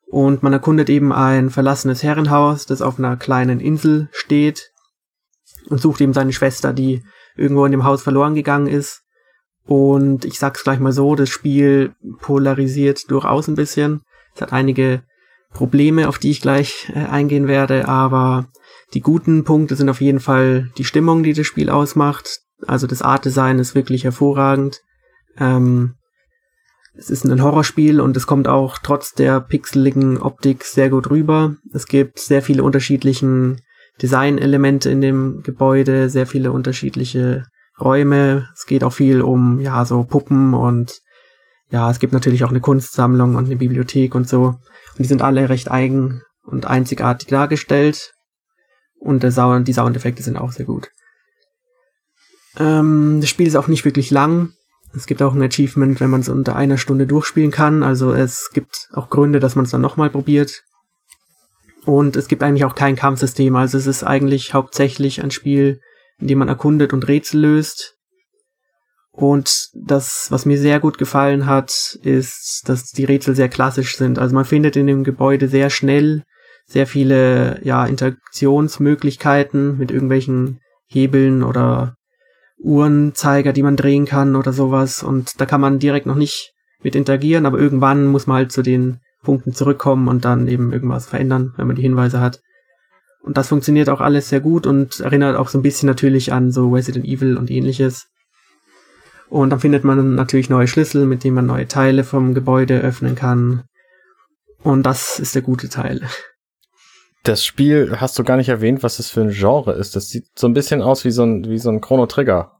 [0.06, 4.70] Und man erkundet eben ein verlassenes Herrenhaus, das auf einer kleinen Insel steht
[5.68, 7.02] und sucht eben seine Schwester, die
[7.36, 9.02] irgendwo in dem Haus verloren gegangen ist.
[9.64, 14.00] Und ich sag's gleich mal so, das Spiel polarisiert durchaus ein bisschen.
[14.34, 15.02] Es hat einige
[15.52, 18.48] Probleme, auf die ich gleich äh, eingehen werde, aber
[18.94, 22.40] die guten Punkte sind auf jeden Fall die Stimmung, die das Spiel ausmacht.
[22.66, 24.80] Also das Art-Design ist wirklich hervorragend.
[25.38, 25.94] Ähm,
[26.94, 31.54] es ist ein Horrorspiel und es kommt auch trotz der pixeligen Optik sehr gut rüber.
[31.72, 33.60] Es gibt sehr viele unterschiedlichen
[34.02, 37.44] Designelemente in dem Gebäude, sehr viele unterschiedliche
[37.80, 38.48] Räume.
[38.54, 41.00] Es geht auch viel um, ja, so Puppen und
[41.70, 44.42] ja, es gibt natürlich auch eine Kunstsammlung und eine Bibliothek und so.
[44.42, 48.14] Und die sind alle recht eigen und einzigartig dargestellt.
[48.98, 50.90] Und der Sound, die Soundeffekte sind auch sehr gut.
[52.58, 54.52] Ähm, das Spiel ist auch nicht wirklich lang.
[54.94, 57.82] Es gibt auch ein Achievement, wenn man es unter einer Stunde durchspielen kann.
[57.82, 60.62] Also es gibt auch Gründe, dass man es dann nochmal probiert.
[61.84, 63.54] Und es gibt eigentlich auch kein Kampfsystem.
[63.56, 65.80] Also es ist eigentlich hauptsächlich ein Spiel,
[66.18, 67.94] in dem man erkundet und Rätsel löst.
[69.12, 74.18] Und das, was mir sehr gut gefallen hat, ist, dass die Rätsel sehr klassisch sind.
[74.18, 76.24] Also man findet in dem Gebäude sehr schnell
[76.66, 81.96] sehr viele ja, Interaktionsmöglichkeiten mit irgendwelchen Hebeln oder
[82.58, 85.02] Uhrenzeiger, die man drehen kann oder sowas.
[85.02, 88.62] Und da kann man direkt noch nicht mit interagieren, aber irgendwann muss man halt zu
[88.62, 92.40] den Punkten zurückkommen und dann eben irgendwas verändern, wenn man die Hinweise hat.
[93.20, 96.52] Und das funktioniert auch alles sehr gut und erinnert auch so ein bisschen natürlich an
[96.52, 98.06] so Resident Evil und ähnliches.
[99.28, 103.14] Und dann findet man natürlich neue Schlüssel, mit denen man neue Teile vom Gebäude öffnen
[103.14, 103.64] kann.
[104.62, 106.00] Und das ist der gute Teil.
[107.28, 109.94] Das Spiel hast du gar nicht erwähnt, was das für ein Genre ist.
[109.94, 112.58] Das sieht so ein bisschen aus wie so ein, wie so ein Chrono Trigger.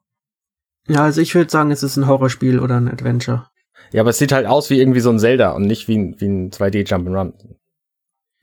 [0.86, 3.46] Ja, also ich würde sagen, es ist ein Horrorspiel oder ein Adventure.
[3.92, 6.14] Ja, aber es sieht halt aus wie irgendwie so ein Zelda und nicht wie ein,
[6.18, 7.32] wie ein 2D Jump'n'Run.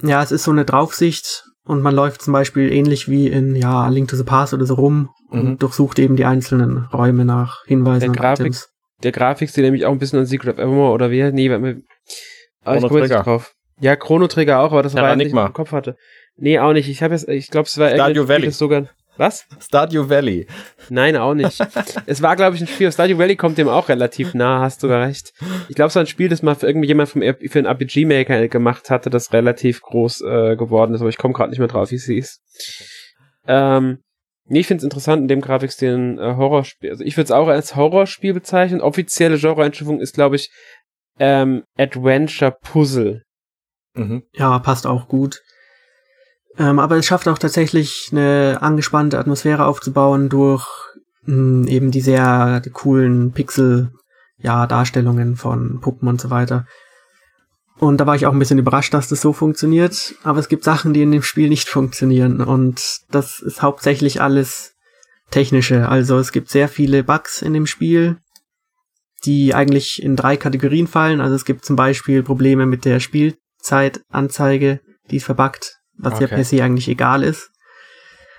[0.02, 3.82] Ja, es ist so eine Draufsicht und man läuft zum Beispiel ähnlich wie in, ja,
[3.82, 5.58] A Link to the Past oder so rum und Mhm.
[5.60, 8.70] durchsucht eben die einzelnen Räume nach Hinweisen Der und Grafik- Items.
[9.04, 11.32] Der Grafikstil nämlich auch ein bisschen an Secret of Evermore oder wie?
[11.32, 11.82] Nee, warte mal.
[12.64, 13.55] Aber ich Chrono komme jetzt drauf.
[13.80, 15.98] Ja, Chrono Trigger auch, aber das war jetzt nicht, was ich im Kopf hatte.
[16.38, 16.90] Nee, auch nicht.
[16.90, 18.52] Ich habe jetzt, ich glaube, es war Stardew Valley.
[18.52, 18.90] sogar.
[19.18, 19.46] Was?
[19.62, 20.46] Stardew Valley.
[20.90, 21.58] Nein, auch nicht.
[22.06, 22.92] es war, glaube ich, ein Spiel.
[22.92, 25.32] Stardew Valley kommt dem auch relativ nah, hast sogar recht.
[25.70, 28.50] Ich glaube, es war ein Spiel, das mal für irgendjemand vom, R- für einen RPG-Maker
[28.50, 31.92] gemacht hatte, das relativ groß äh, geworden ist, aber ich komme gerade nicht mehr drauf,
[31.92, 32.42] wie es hieß.
[33.48, 34.00] Ähm,
[34.48, 36.90] nee, ich finde es interessant, in dem Grafikstil ein äh, Horrorspiel.
[36.90, 38.82] Also ich würde es auch als Horrorspiel bezeichnen.
[38.82, 40.50] Offizielle Genre-Einstufung ist, glaube ich,
[41.20, 43.22] ähm, Adventure Puzzle.
[43.96, 44.24] Mhm.
[44.34, 45.42] Ja, passt auch gut.
[46.58, 50.68] Ähm, aber es schafft auch tatsächlich eine angespannte Atmosphäre aufzubauen durch
[51.24, 53.92] mh, eben die sehr coolen Pixel,
[54.38, 56.66] ja, Darstellungen von Puppen und so weiter.
[57.78, 60.16] Und da war ich auch ein bisschen überrascht, dass das so funktioniert.
[60.24, 62.40] Aber es gibt Sachen, die in dem Spiel nicht funktionieren.
[62.42, 64.76] Und das ist hauptsächlich alles
[65.30, 65.90] technische.
[65.90, 68.18] Also es gibt sehr viele Bugs in dem Spiel,
[69.26, 71.20] die eigentlich in drei Kategorien fallen.
[71.20, 73.02] Also es gibt zum Beispiel Probleme mit der
[73.66, 75.78] Spielzeitanzeige, die ist verbuggt.
[75.98, 76.24] was okay.
[76.24, 77.50] ja per se eigentlich egal ist.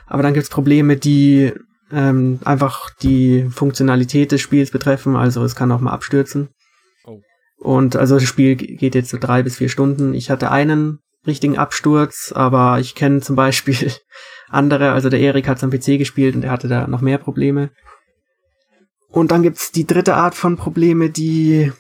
[0.07, 1.53] Aber dann gibt's Probleme, die
[1.91, 6.51] ähm, einfach die Funktionalität des Spiels betreffen, also es kann auch mal abstürzen.
[7.05, 7.21] Oh.
[7.57, 10.15] Und also das Spiel geht jetzt so drei bis vier Stunden.
[10.15, 13.91] Ich hatte einen richtigen Absturz, aber ich kenne zum Beispiel
[14.49, 17.19] andere, also der Erik hat es am PC gespielt und er hatte da noch mehr
[17.19, 17.71] Probleme.
[19.09, 21.73] Und dann gibt's die dritte Art von Probleme, die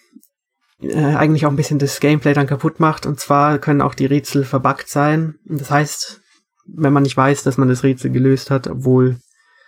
[0.80, 3.06] äh, eigentlich auch ein bisschen das Gameplay dann kaputt macht.
[3.06, 5.36] Und zwar können auch die Rätsel verbuggt sein.
[5.44, 6.20] Das heißt,
[6.66, 9.18] wenn man nicht weiß, dass man das Rätsel gelöst hat, obwohl,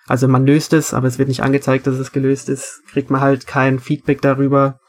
[0.06, 3.20] also man löst es, aber es wird nicht angezeigt, dass es gelöst ist, kriegt man
[3.20, 4.80] halt kein Feedback darüber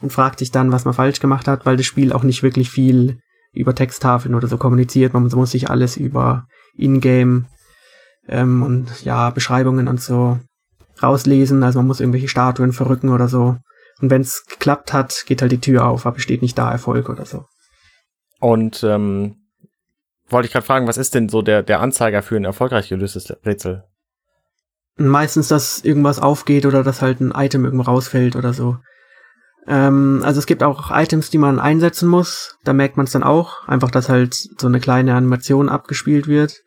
[0.00, 2.70] und fragt sich dann, was man falsch gemacht hat, weil das Spiel auch nicht wirklich
[2.70, 3.18] viel
[3.52, 5.14] über Texttafeln oder so kommuniziert.
[5.14, 7.46] Man muss sich alles über Ingame
[8.28, 10.38] ähm, und ja, Beschreibungen und so
[11.02, 11.62] rauslesen.
[11.62, 13.56] Also man muss irgendwelche Statuen verrücken oder so.
[14.00, 17.08] Und wenn es geklappt hat, geht halt die Tür auf, aber steht nicht da Erfolg
[17.08, 17.44] oder so.
[18.40, 19.36] Und ähm,
[20.28, 23.32] wollte ich gerade fragen, was ist denn so der, der Anzeiger für ein erfolgreich gelöstes
[23.44, 23.84] Rätsel?
[24.96, 28.78] Meistens, dass irgendwas aufgeht oder dass halt ein Item irgendwo rausfällt oder so.
[29.66, 32.56] Ähm, also es gibt auch Items, die man einsetzen muss.
[32.64, 33.66] Da merkt man es dann auch.
[33.68, 36.62] Einfach, dass halt so eine kleine Animation abgespielt wird.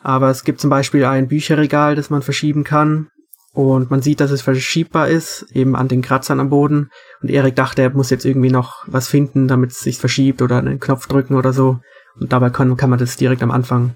[0.00, 3.08] Aber es gibt zum Beispiel ein Bücherregal, das man verschieben kann.
[3.54, 6.90] Und man sieht, dass es verschiebbar ist, eben an den Kratzern am Boden.
[7.22, 10.58] Und Erik dachte, er muss jetzt irgendwie noch was finden, damit es sich verschiebt oder
[10.58, 11.78] einen Knopf drücken oder so.
[12.18, 13.94] Und dabei kann, kann man das direkt am Anfang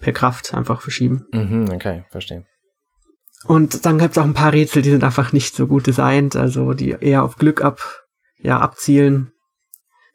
[0.00, 1.24] per Kraft einfach verschieben.
[1.32, 2.44] Mhm, okay, verstehe.
[3.46, 6.34] Und dann gibt es auch ein paar Rätsel, die sind einfach nicht so gut designt,
[6.34, 7.78] also die eher auf Glück ab,
[8.38, 9.30] ja, abzielen.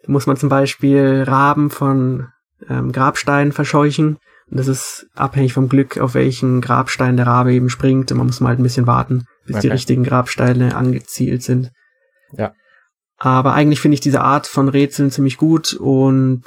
[0.03, 2.27] Da muss man zum Beispiel Raben von
[2.69, 4.17] ähm, Grabsteinen verscheuchen.
[4.51, 8.11] Das ist abhängig vom Glück, auf welchen Grabstein der Rabe eben springt.
[8.11, 9.67] Und man muss mal halt ein bisschen warten, bis okay.
[9.67, 11.71] die richtigen Grabsteine angezielt sind.
[12.37, 12.53] Ja.
[13.17, 16.43] Aber eigentlich finde ich diese Art von Rätseln ziemlich gut und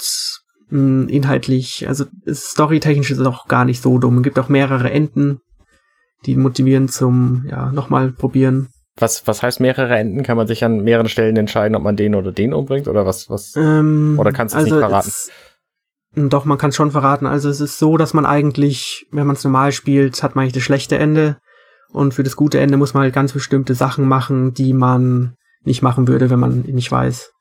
[0.69, 4.17] mh, hm, inhaltlich, also storytechnisch ist es auch gar nicht so dumm.
[4.17, 5.39] Es gibt auch mehrere Enden,
[6.25, 8.67] die motivieren zum, ja, nochmal probieren.
[8.97, 10.23] Was, was heißt mehrere Enden?
[10.23, 12.87] Kann man sich an mehreren Stellen entscheiden, ob man den oder den umbringt?
[12.87, 13.53] Oder was, was?
[13.55, 15.07] Ähm, oder kannst du es also nicht verraten?
[15.07, 15.31] Es,
[16.15, 17.25] doch, man kann es schon verraten.
[17.25, 20.53] Also es ist so, dass man eigentlich, wenn man es normal spielt, hat man eigentlich
[20.53, 21.37] das schlechte Ende.
[21.91, 25.81] Und für das gute Ende muss man halt ganz bestimmte Sachen machen, die man nicht
[25.81, 27.31] machen würde, wenn man nicht weiß,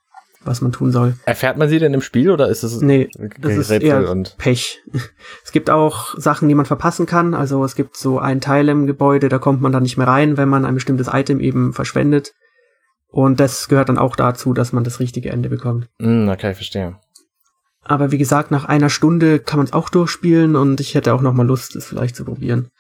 [0.44, 1.14] was man tun soll.
[1.24, 3.08] Erfährt man sie denn im Spiel oder ist es nee,
[3.40, 4.82] das ist eher und Pech.
[5.44, 7.34] Es gibt auch Sachen, die man verpassen kann.
[7.34, 10.37] Also es gibt so einen Teil im Gebäude, da kommt man dann nicht mehr rein,
[10.37, 12.32] wenn man ein bestimmtes Item eben verschwendet.
[13.08, 15.88] Und das gehört dann auch dazu, dass man das richtige Ende bekommt.
[15.98, 16.96] Mm, okay, verstehe.
[17.85, 21.20] Aber wie gesagt, nach einer Stunde kann man es auch durchspielen und ich hätte auch
[21.20, 22.70] noch mal Lust, es vielleicht zu probieren.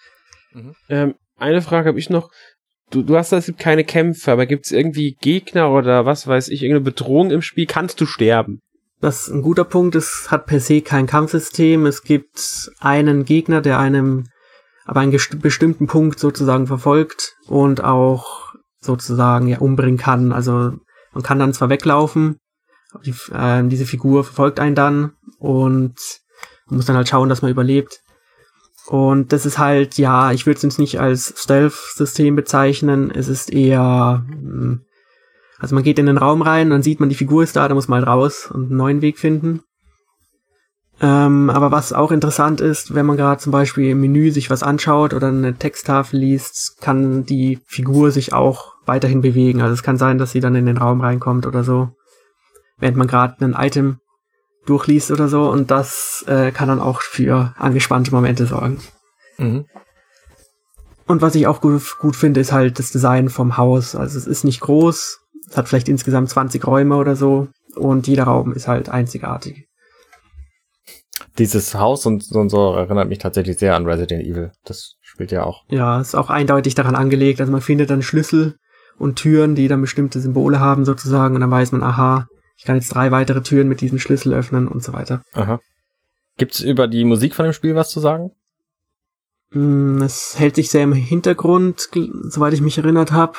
[0.52, 0.74] Mhm.
[0.88, 2.30] Ähm, eine Frage habe ich noch.
[2.90, 6.26] Du, du hast da, es gibt keine Kämpfe, aber gibt es irgendwie Gegner oder was
[6.26, 7.66] weiß ich, irgendeine Bedrohung im Spiel?
[7.66, 8.60] Kannst du sterben?
[9.00, 9.94] Das ist ein guter Punkt.
[9.94, 11.86] Es hat per se kein Kampfsystem.
[11.86, 14.24] Es gibt einen Gegner, der einem
[14.86, 20.32] aber einen bestimmten Punkt sozusagen verfolgt und auch sozusagen ja umbringen kann.
[20.32, 20.72] Also
[21.12, 22.36] man kann dann zwar weglaufen,
[23.04, 25.94] die, äh, diese Figur verfolgt einen dann und
[26.66, 28.00] man muss dann halt schauen, dass man überlebt.
[28.86, 33.10] Und das ist halt, ja, ich würde es jetzt nicht als Stealth-System bezeichnen.
[33.10, 34.82] Es ist eher, hm,
[35.58, 37.74] also man geht in den Raum rein, dann sieht man, die Figur ist da, da
[37.74, 39.62] muss man halt raus und einen neuen Weg finden.
[41.00, 44.62] Ähm, aber was auch interessant ist, wenn man gerade zum Beispiel im Menü sich was
[44.62, 49.60] anschaut oder eine Texttafel liest, kann die Figur sich auch weiterhin bewegen.
[49.60, 51.90] Also es kann sein, dass sie dann in den Raum reinkommt oder so
[52.84, 53.96] während man gerade ein Item
[54.66, 55.48] durchliest oder so.
[55.48, 58.78] Und das äh, kann dann auch für angespannte Momente sorgen.
[59.38, 59.64] Mhm.
[61.06, 63.94] Und was ich auch gut, gut finde, ist halt das Design vom Haus.
[63.94, 65.18] Also es ist nicht groß,
[65.48, 69.66] es hat vielleicht insgesamt 20 Räume oder so und jeder Raum ist halt einzigartig.
[71.38, 74.52] Dieses Haus und, und so erinnert mich tatsächlich sehr an Resident Evil.
[74.64, 75.62] Das spielt ja auch.
[75.68, 77.40] Ja, ist auch eindeutig daran angelegt.
[77.40, 78.56] Also man findet dann Schlüssel
[78.98, 82.28] und Türen, die dann bestimmte Symbole haben sozusagen und dann weiß man, aha,
[82.64, 85.22] ich kann jetzt drei weitere Türen mit diesem Schlüssel öffnen und so weiter.
[85.34, 85.60] Aha.
[86.38, 88.30] Gibt's über die Musik von dem Spiel was zu sagen?
[89.50, 91.90] Mm, es hält sich sehr im Hintergrund,
[92.22, 93.34] soweit ich mich erinnert habe.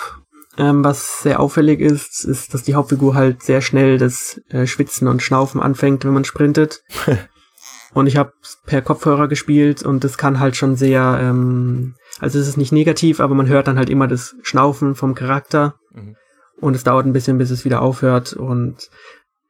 [0.60, 5.08] Ähm, was sehr auffällig ist, ist, dass die Hauptfigur halt sehr schnell das äh, Schwitzen
[5.08, 6.84] und Schnaufen anfängt, wenn man sprintet.
[7.96, 8.32] und ich habe
[8.68, 13.20] per Kopfhörer gespielt und das kann halt schon sehr, ähm, also es ist nicht negativ,
[13.20, 15.80] aber man hört dann halt immer das Schnaufen vom Charakter.
[15.96, 16.16] Mhm
[16.60, 18.34] und es dauert ein bisschen, bis es wieder aufhört.
[18.34, 18.90] Und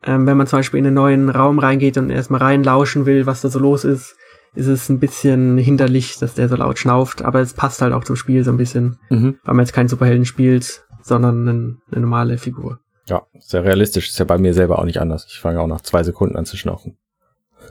[0.05, 3.41] ähm, wenn man zum Beispiel in einen neuen Raum reingeht und erstmal reinlauschen will, was
[3.41, 4.15] da so los ist,
[4.53, 7.23] ist es ein bisschen hinderlich, dass der so laut schnauft.
[7.23, 9.37] Aber es passt halt auch zum Spiel so ein bisschen, mhm.
[9.43, 12.79] weil man jetzt keinen Superhelden spielt, sondern eine, eine normale Figur.
[13.07, 14.09] Ja, sehr realistisch.
[14.09, 15.27] Ist ja bei mir selber auch nicht anders.
[15.29, 16.97] Ich fange auch nach zwei Sekunden an zu schnaufen.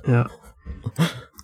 [0.06, 0.28] Ja.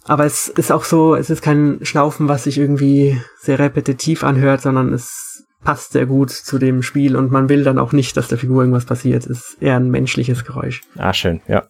[0.04, 4.60] Aber es ist auch so, es ist kein Schnaufen, was sich irgendwie sehr repetitiv anhört,
[4.60, 5.29] sondern es
[5.62, 8.62] passt sehr gut zu dem Spiel und man will dann auch nicht, dass der Figur
[8.62, 9.24] irgendwas passiert.
[9.26, 10.82] Es ist eher ein menschliches Geräusch.
[10.96, 11.64] Ah, schön, ja.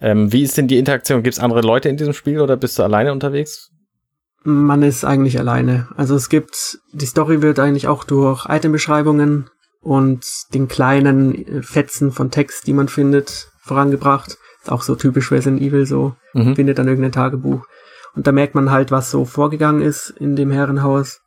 [0.00, 1.22] Ähm, wie ist denn die Interaktion?
[1.22, 3.70] Gibt es andere Leute in diesem Spiel oder bist du alleine unterwegs?
[4.44, 5.88] Man ist eigentlich alleine.
[5.96, 9.48] Also es gibt, die Story wird eigentlich auch durch Itembeschreibungen
[9.80, 14.36] und den kleinen Fetzen von Text, die man findet, vorangebracht.
[14.62, 16.16] Ist auch so typisch Resident Evil so.
[16.34, 16.56] Mhm.
[16.56, 17.64] Findet dann irgendein Tagebuch.
[18.14, 21.20] Und da merkt man halt, was so vorgegangen ist in dem Herrenhaus.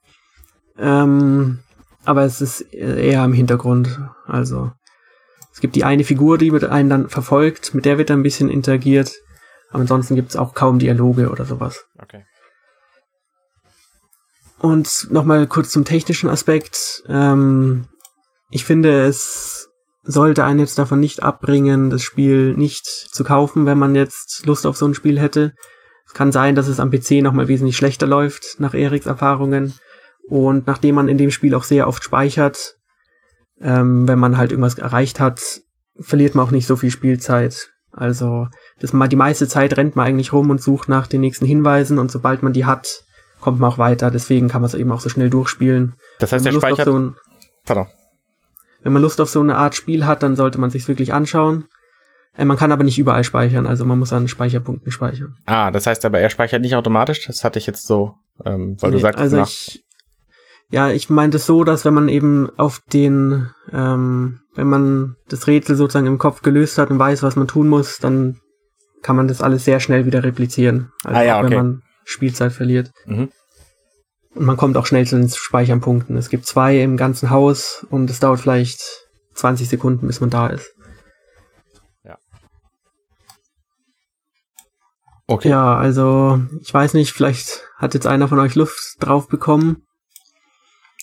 [0.77, 1.59] Ähm,
[2.03, 3.99] aber es ist eher im Hintergrund.
[4.25, 4.71] Also
[5.51, 8.23] es gibt die eine Figur, die wird einen dann verfolgt, mit der wird dann ein
[8.23, 9.13] bisschen interagiert.
[9.69, 11.85] Aber ansonsten gibt es auch kaum Dialoge oder sowas.
[12.01, 12.25] Okay.
[14.59, 17.03] Und nochmal kurz zum technischen Aspekt.
[17.07, 17.87] Ähm,
[18.49, 19.69] ich finde, es
[20.03, 24.65] sollte einen jetzt davon nicht abbringen, das Spiel nicht zu kaufen, wenn man jetzt Lust
[24.65, 25.53] auf so ein Spiel hätte.
[26.05, 29.73] Es kann sein, dass es am PC nochmal wesentlich schlechter läuft, nach Eriks Erfahrungen.
[30.27, 32.75] Und nachdem man in dem Spiel auch sehr oft speichert,
[33.61, 35.61] ähm, wenn man halt irgendwas erreicht hat,
[35.99, 37.71] verliert man auch nicht so viel Spielzeit.
[37.91, 38.47] Also
[38.79, 42.11] das, die meiste Zeit rennt man eigentlich rum und sucht nach den nächsten Hinweisen und
[42.11, 43.05] sobald man die hat,
[43.39, 44.11] kommt man auch weiter.
[44.11, 45.95] Deswegen kann man es eben auch so schnell durchspielen.
[46.19, 46.85] Das heißt, der speichert...
[46.85, 47.15] So ein,
[47.65, 47.87] Pardon.
[48.83, 51.65] Wenn man Lust auf so eine Art Spiel hat, dann sollte man sich wirklich anschauen.
[52.37, 55.37] Äh, man kann aber nicht überall speichern, also man muss an Speicherpunkten speichern.
[55.45, 57.25] Ah, das heißt aber, er speichert nicht automatisch.
[57.25, 59.84] Das hatte ich jetzt so, ähm, weil nee, du sagst, also nach, ich,
[60.71, 65.75] ja, ich meinte so, dass wenn man eben auf den, ähm, wenn man das Rätsel
[65.75, 68.39] sozusagen im Kopf gelöst hat und weiß, was man tun muss, dann
[69.01, 70.91] kann man das alles sehr schnell wieder replizieren.
[71.03, 71.51] Also ah, ja, okay.
[71.51, 72.91] wenn man Spielzeit verliert.
[73.05, 73.29] Mhm.
[74.33, 76.17] Und man kommt auch schnell zu den Speicherpunkten.
[76.17, 78.81] Es gibt zwei im ganzen Haus und es dauert vielleicht
[79.35, 80.73] 20 Sekunden, bis man da ist.
[82.03, 82.17] Ja.
[85.27, 85.49] Okay.
[85.49, 89.84] Ja, also ich weiß nicht, vielleicht hat jetzt einer von euch Luft drauf bekommen.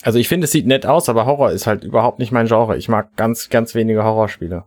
[0.03, 2.77] Also ich finde, es sieht nett aus, aber Horror ist halt überhaupt nicht mein Genre.
[2.77, 4.65] Ich mag ganz, ganz wenige Horrorspiele.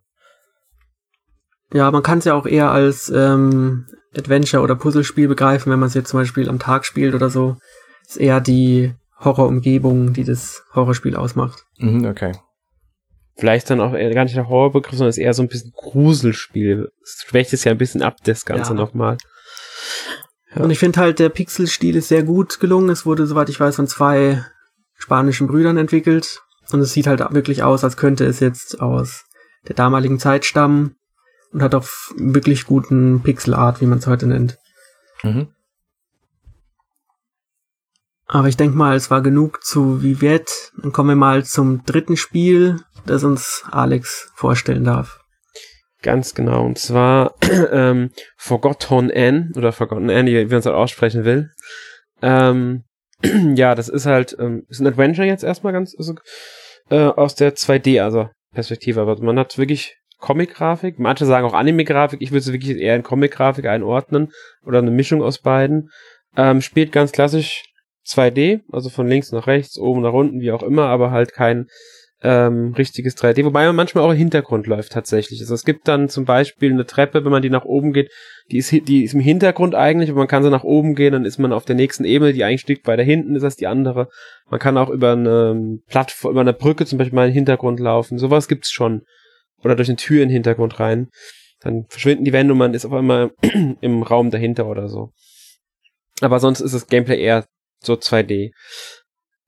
[1.73, 5.87] Ja, man kann es ja auch eher als ähm, Adventure- oder Puzzlespiel begreifen, wenn man
[5.87, 7.57] es jetzt zum Beispiel am Tag spielt oder so.
[8.07, 11.65] Ist eher die Horrorumgebung, die das Horrorspiel ausmacht.
[11.79, 12.33] Mhm, okay.
[13.37, 16.89] Vielleicht dann auch eher gar nicht der Horrorbegriff, sondern ist eher so ein bisschen Gruselspiel.
[17.03, 18.79] Es schwächt es ja ein bisschen ab, das Ganze ja.
[18.79, 19.17] nochmal.
[20.55, 20.63] Ja.
[20.63, 22.89] Und ich finde halt, der Pixelstil ist sehr gut gelungen.
[22.89, 24.45] Es wurde, soweit ich weiß, von zwei
[24.97, 26.41] spanischen Brüdern entwickelt.
[26.71, 29.25] Und es sieht halt wirklich aus, als könnte es jetzt aus
[29.67, 30.95] der damaligen Zeit stammen
[31.51, 34.58] und hat auch wirklich guten Pixelart, wie man es heute nennt.
[35.23, 35.47] Mhm.
[38.27, 40.71] Aber ich denke mal, es war genug zu Vivet.
[40.81, 45.19] Dann kommen wir mal zum dritten Spiel, das uns Alex vorstellen darf.
[46.01, 46.65] Ganz genau.
[46.65, 47.36] Und zwar
[47.71, 51.51] ähm, Forgotten Anne oder Forgotten Anne, wie man es halt aussprechen will.
[52.21, 52.84] Ähm,
[53.55, 56.15] ja, das ist halt, ähm, ist ein Adventure jetzt erstmal ganz, also,
[56.89, 62.21] äh, aus der 2D, also Perspektive, aber man hat wirklich Comic-Grafik, manche sagen auch Anime-Grafik,
[62.21, 64.31] ich würde es wirklich eher in Comic-Grafik einordnen
[64.65, 65.89] oder eine Mischung aus beiden.
[66.38, 67.63] Ähm, spielt ganz klassisch
[68.07, 71.67] 2D, also von links nach rechts, oben nach unten, wie auch immer, aber halt kein
[72.25, 75.39] ähm, richtiges 3D, wobei man manchmal auch im Hintergrund läuft tatsächlich.
[75.41, 78.11] Also es gibt dann zum Beispiel eine Treppe, wenn man die nach oben geht,
[78.49, 81.23] die ist, die ist im Hintergrund eigentlich, aber man kann so nach oben gehen, dann
[81.23, 84.09] ist man auf der nächsten Ebene, die eigentlich steht weiter hinten ist als die andere.
[84.49, 87.79] Man kann auch über eine Plattform, über eine Brücke zum Beispiel mal in den Hintergrund
[87.79, 88.17] laufen.
[88.17, 89.03] Sowas gibt's schon.
[89.63, 91.09] Oder durch eine Tür in den Hintergrund rein.
[91.59, 93.33] Dann verschwinden die Wände und man ist auf einmal
[93.81, 95.11] im Raum dahinter oder so.
[96.21, 97.45] Aber sonst ist das Gameplay eher
[97.83, 98.51] so 2D.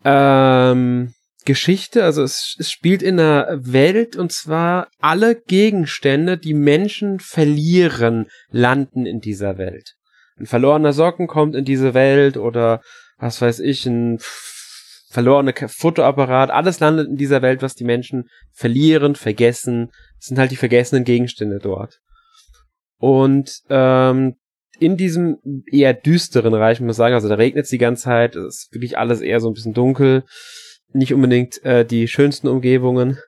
[0.05, 1.13] Ähm,
[1.47, 8.27] Geschichte, also es, es spielt in einer Welt und zwar alle Gegenstände, die Menschen verlieren,
[8.49, 9.95] landen in dieser Welt.
[10.37, 12.81] Ein verlorener Socken kommt in diese Welt oder
[13.17, 14.19] was weiß ich, ein
[15.09, 19.89] verlorener Fotoapparat, alles landet in dieser Welt, was die Menschen verlieren, vergessen.
[20.19, 22.01] Das sind halt die vergessenen Gegenstände dort.
[22.97, 24.35] Und ähm,
[24.79, 25.37] in diesem
[25.71, 28.73] eher düsteren Reich, muss man sagen, also da regnet es die ganze Zeit, es ist
[28.73, 30.25] wirklich alles eher so ein bisschen dunkel
[30.93, 33.19] nicht unbedingt äh, die schönsten Umgebungen.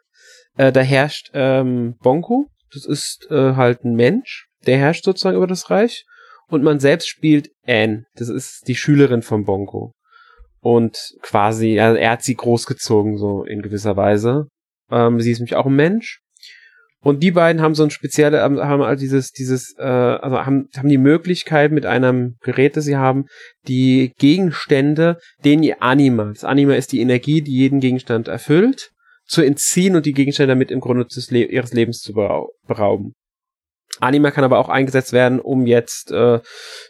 [0.57, 5.47] Äh, da herrscht ähm, Bonko, das ist äh, halt ein Mensch, der herrscht sozusagen über
[5.47, 6.05] das Reich.
[6.47, 9.93] Und man selbst spielt Anne, das ist die Schülerin von Bonko.
[10.61, 14.47] Und quasi, also er hat sie großgezogen, so in gewisser Weise.
[14.91, 16.19] Ähm, sie ist nämlich auch ein Mensch.
[17.01, 20.89] Und die beiden haben so ein spezielle, haben halt dieses, dieses, äh, also haben, haben
[20.89, 23.25] die Möglichkeit mit einem Gerät, das sie haben,
[23.67, 28.91] die Gegenstände, denen ihr Anima, das Anima ist die Energie, die jeden Gegenstand erfüllt,
[29.25, 33.13] zu entziehen und die Gegenstände damit im Grunde des Le ihres Lebens zu berauben.
[33.99, 36.39] Anima kann aber auch eingesetzt werden, um jetzt äh,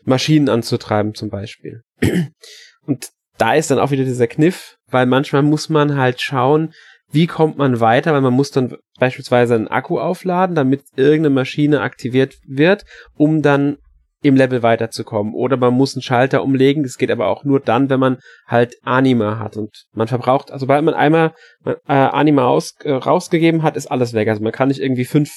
[0.06, 1.82] Maschinen anzutreiben zum Beispiel.
[2.86, 6.74] Und da ist dann auch wieder dieser Kniff, weil manchmal muss man halt schauen,
[7.12, 11.82] wie kommt man weiter, weil man muss dann beispielsweise einen Akku aufladen, damit irgendeine Maschine
[11.82, 13.78] aktiviert wird, um dann
[14.22, 15.34] im Level weiterzukommen.
[15.34, 16.84] Oder man muss einen Schalter umlegen.
[16.84, 18.18] Das geht aber auch nur dann, wenn man
[18.48, 19.56] halt Anima hat.
[19.56, 21.34] Und man verbraucht, also sobald man einmal
[21.66, 24.28] äh, Anima aus, äh, rausgegeben hat, ist alles weg.
[24.28, 25.32] Also man kann nicht irgendwie fünf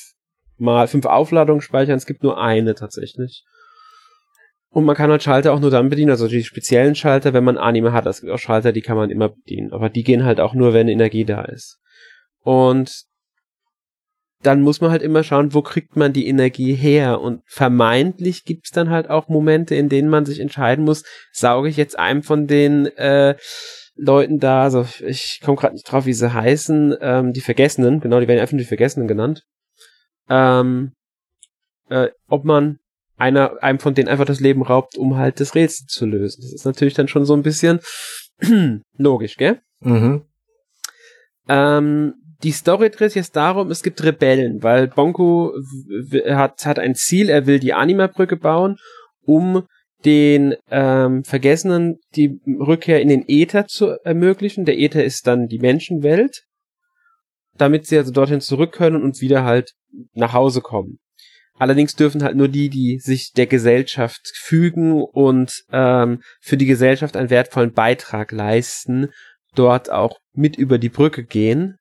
[0.59, 1.97] mal fünf Aufladungen speichern.
[1.97, 3.45] Es gibt nur eine tatsächlich.
[4.73, 7.59] Und man kann halt Schalter auch nur dann bedienen, also die speziellen Schalter, wenn man
[7.59, 8.07] Anime hat.
[8.07, 9.73] Es gibt auch Schalter, die kann man immer bedienen.
[9.73, 11.79] Aber die gehen halt auch nur, wenn Energie da ist.
[12.41, 13.05] Und
[14.43, 17.21] dann muss man halt immer schauen, wo kriegt man die Energie her.
[17.21, 21.77] Und vermeintlich gibt's dann halt auch Momente, in denen man sich entscheiden muss, sauge ich
[21.77, 23.37] jetzt einem von den äh,
[23.95, 28.21] Leuten da, also ich komme gerade nicht drauf, wie sie heißen, ähm, die Vergessenen, genau,
[28.21, 29.45] die werden die Vergessenen genannt.
[30.31, 30.93] Ähm,
[31.91, 32.79] äh, ob man
[33.23, 36.43] einer, einem von denen einfach das Leben raubt, um halt das Rätsel zu lösen.
[36.43, 37.79] Das ist natürlich dann schon so ein bisschen
[38.99, 39.61] logisch, gell?
[39.81, 40.23] Mhm.
[41.49, 45.55] Ähm, die Story dreht sich jetzt darum, es gibt Rebellen, weil Bonko
[46.27, 48.77] hat, hat ein Ziel, er will die Anima-Brücke bauen,
[49.25, 49.63] um
[50.05, 54.65] den ähm, Vergessenen die Rückkehr in den Äther zu ermöglichen.
[54.65, 56.43] Der Äther ist dann die Menschenwelt,
[57.57, 59.75] damit sie also dorthin zurück können und wieder halt
[60.15, 60.99] nach Hause kommen.
[61.59, 67.17] Allerdings dürfen halt nur die, die sich der Gesellschaft fügen und ähm, für die Gesellschaft
[67.17, 69.11] einen wertvollen Beitrag leisten,
[69.55, 71.77] dort auch mit über die Brücke gehen.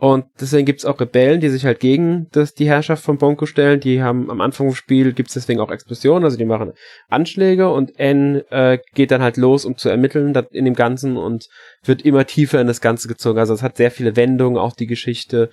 [0.00, 3.80] Und deswegen gibt's auch Rebellen, die sich halt gegen das, die Herrschaft von Bonko stellen.
[3.80, 6.72] Die haben am Anfang des Spiels gibt's deswegen auch Explosionen, also die machen
[7.10, 11.48] Anschläge und N äh, geht dann halt los, um zu ermitteln in dem Ganzen und
[11.84, 13.38] wird immer tiefer in das Ganze gezogen.
[13.38, 15.50] Also es hat sehr viele Wendungen, auch die Geschichte.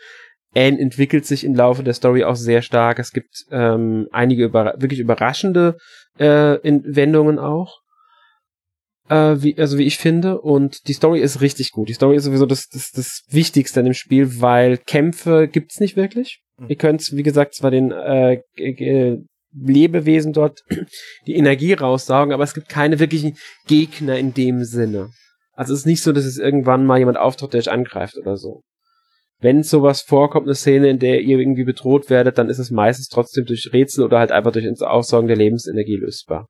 [0.56, 3.00] Anne entwickelt sich im Laufe der Story auch sehr stark.
[3.00, 5.78] Es gibt ähm, einige über wirklich überraschende
[6.18, 7.80] äh, Wendungen auch.
[9.10, 10.42] Äh, wie, also wie ich finde.
[10.42, 11.90] Und die Story ist richtig gut.
[11.90, 15.96] Die Story ist sowieso das, das, das Wichtigste an dem Spiel, weil Kämpfe gibt's nicht
[15.96, 16.42] wirklich.
[16.58, 16.70] Mhm.
[16.70, 18.42] Ihr könnt, wie gesagt, zwar den äh,
[19.54, 20.62] Lebewesen dort
[21.28, 25.10] die Energie raussaugen, aber es gibt keine wirklichen Gegner in dem Sinne.
[25.54, 28.38] Also es ist nicht so, dass es irgendwann mal jemand auftaucht, der euch angreift oder
[28.38, 28.62] so
[29.40, 33.08] wenn sowas vorkommt, eine Szene, in der ihr irgendwie bedroht werdet, dann ist es meistens
[33.08, 36.48] trotzdem durch Rätsel oder halt einfach durch ins Aussaugen der Lebensenergie lösbar.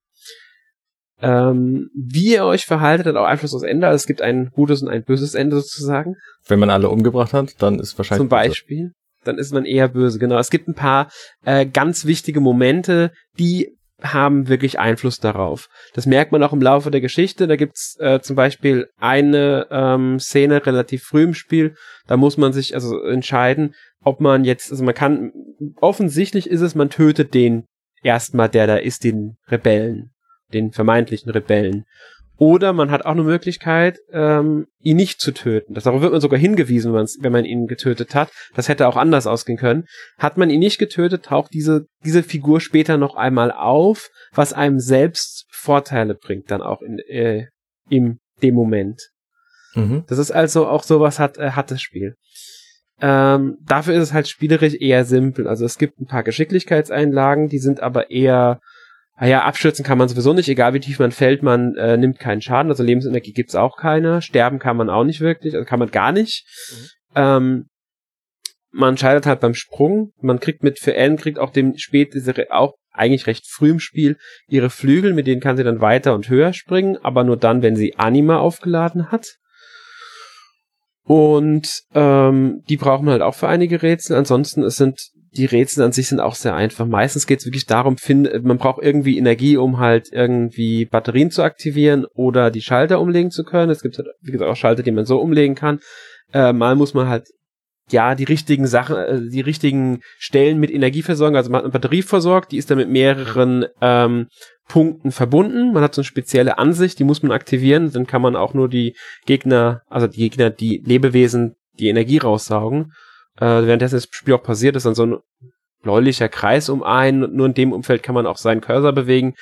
[1.20, 3.88] Ähm, wie ihr euch verhaltet, hat auch Einfluss aufs Ende.
[3.88, 6.16] Also es gibt ein gutes und ein böses Ende sozusagen.
[6.48, 8.20] Wenn man alle umgebracht hat, dann ist wahrscheinlich.
[8.20, 8.84] Zum Beispiel.
[8.84, 8.94] Böse.
[9.24, 10.38] Dann ist man eher böse, genau.
[10.38, 11.10] Es gibt ein paar
[11.44, 15.70] äh, ganz wichtige Momente, die haben wirklich Einfluss darauf.
[15.94, 17.48] Das merkt man auch im Laufe der Geschichte.
[17.48, 21.76] Da gibt's äh, zum Beispiel eine ähm, Szene relativ früh im Spiel.
[22.06, 25.32] Da muss man sich also entscheiden, ob man jetzt, also man kann,
[25.78, 27.66] offensichtlich ist es, man tötet den
[28.04, 30.12] erstmal, der da ist, den Rebellen,
[30.54, 31.86] den vermeintlichen Rebellen.
[32.38, 35.74] Oder man hat auch eine Möglichkeit, ähm, ihn nicht zu töten.
[35.74, 38.32] Darauf wird man sogar hingewiesen, wenn man ihn getötet hat.
[38.56, 39.86] Das hätte auch anders ausgehen können.
[40.18, 44.80] Hat man ihn nicht getötet, taucht diese, diese Figur später noch einmal auf, was einem
[44.80, 47.48] selbst Vorteile bringt, dann auch in, äh,
[47.90, 49.02] im dem Moment.
[49.74, 50.04] Mhm.
[50.08, 52.16] Das ist also auch sowas hat, äh, hat das Spiel.
[53.00, 55.48] Ähm, dafür ist es halt spielerisch eher simpel.
[55.48, 58.60] Also es gibt ein paar Geschicklichkeitseinlagen, die sind aber eher
[59.20, 62.20] naja, ah abstürzen kann man sowieso nicht, egal wie tief man fällt, man äh, nimmt
[62.20, 65.80] keinen Schaden, also Lebensenergie gibt's auch keine, sterben kann man auch nicht wirklich, also kann
[65.80, 66.46] man gar nicht.
[66.72, 66.88] Mhm.
[67.16, 67.66] Ähm,
[68.72, 72.14] man scheitert halt beim Sprung, man kriegt mit, für Anne kriegt auch dem spät,
[72.52, 76.30] auch eigentlich recht früh im Spiel, ihre Flügel, mit denen kann sie dann weiter und
[76.30, 79.38] höher springen, aber nur dann, wenn sie Anima aufgeladen hat.
[81.04, 84.18] Und ähm, die brauchen halt auch für einige Rätsel.
[84.18, 85.00] Ansonsten, es sind
[85.38, 86.86] die Rätsel an sich sind auch sehr einfach.
[86.86, 91.44] Meistens geht es wirklich darum, find, man braucht irgendwie Energie, um halt irgendwie Batterien zu
[91.44, 93.72] aktivieren oder die Schalter umlegen zu können.
[93.72, 95.80] Es gibt halt, wie gesagt, auch Schalter, die man so umlegen kann.
[96.34, 97.28] Äh, mal muss man halt
[97.90, 101.36] ja die richtigen Sachen, äh, die richtigen Stellen mit Energie versorgen.
[101.36, 104.28] Also man hat eine Batterie versorgt, die ist dann mit mehreren ähm,
[104.68, 105.72] Punkten verbunden.
[105.72, 107.92] Man hat so eine spezielle Ansicht, die muss man aktivieren.
[107.92, 112.92] Dann kann man auch nur die Gegner, also die Gegner, die Lebewesen, die Energie raussaugen.
[113.38, 115.18] Äh, währenddessen das Spiel auch passiert, ist dann so ein
[115.82, 117.36] bläulicher Kreis um einen.
[117.36, 119.36] Nur in dem Umfeld kann man auch seinen Cursor bewegen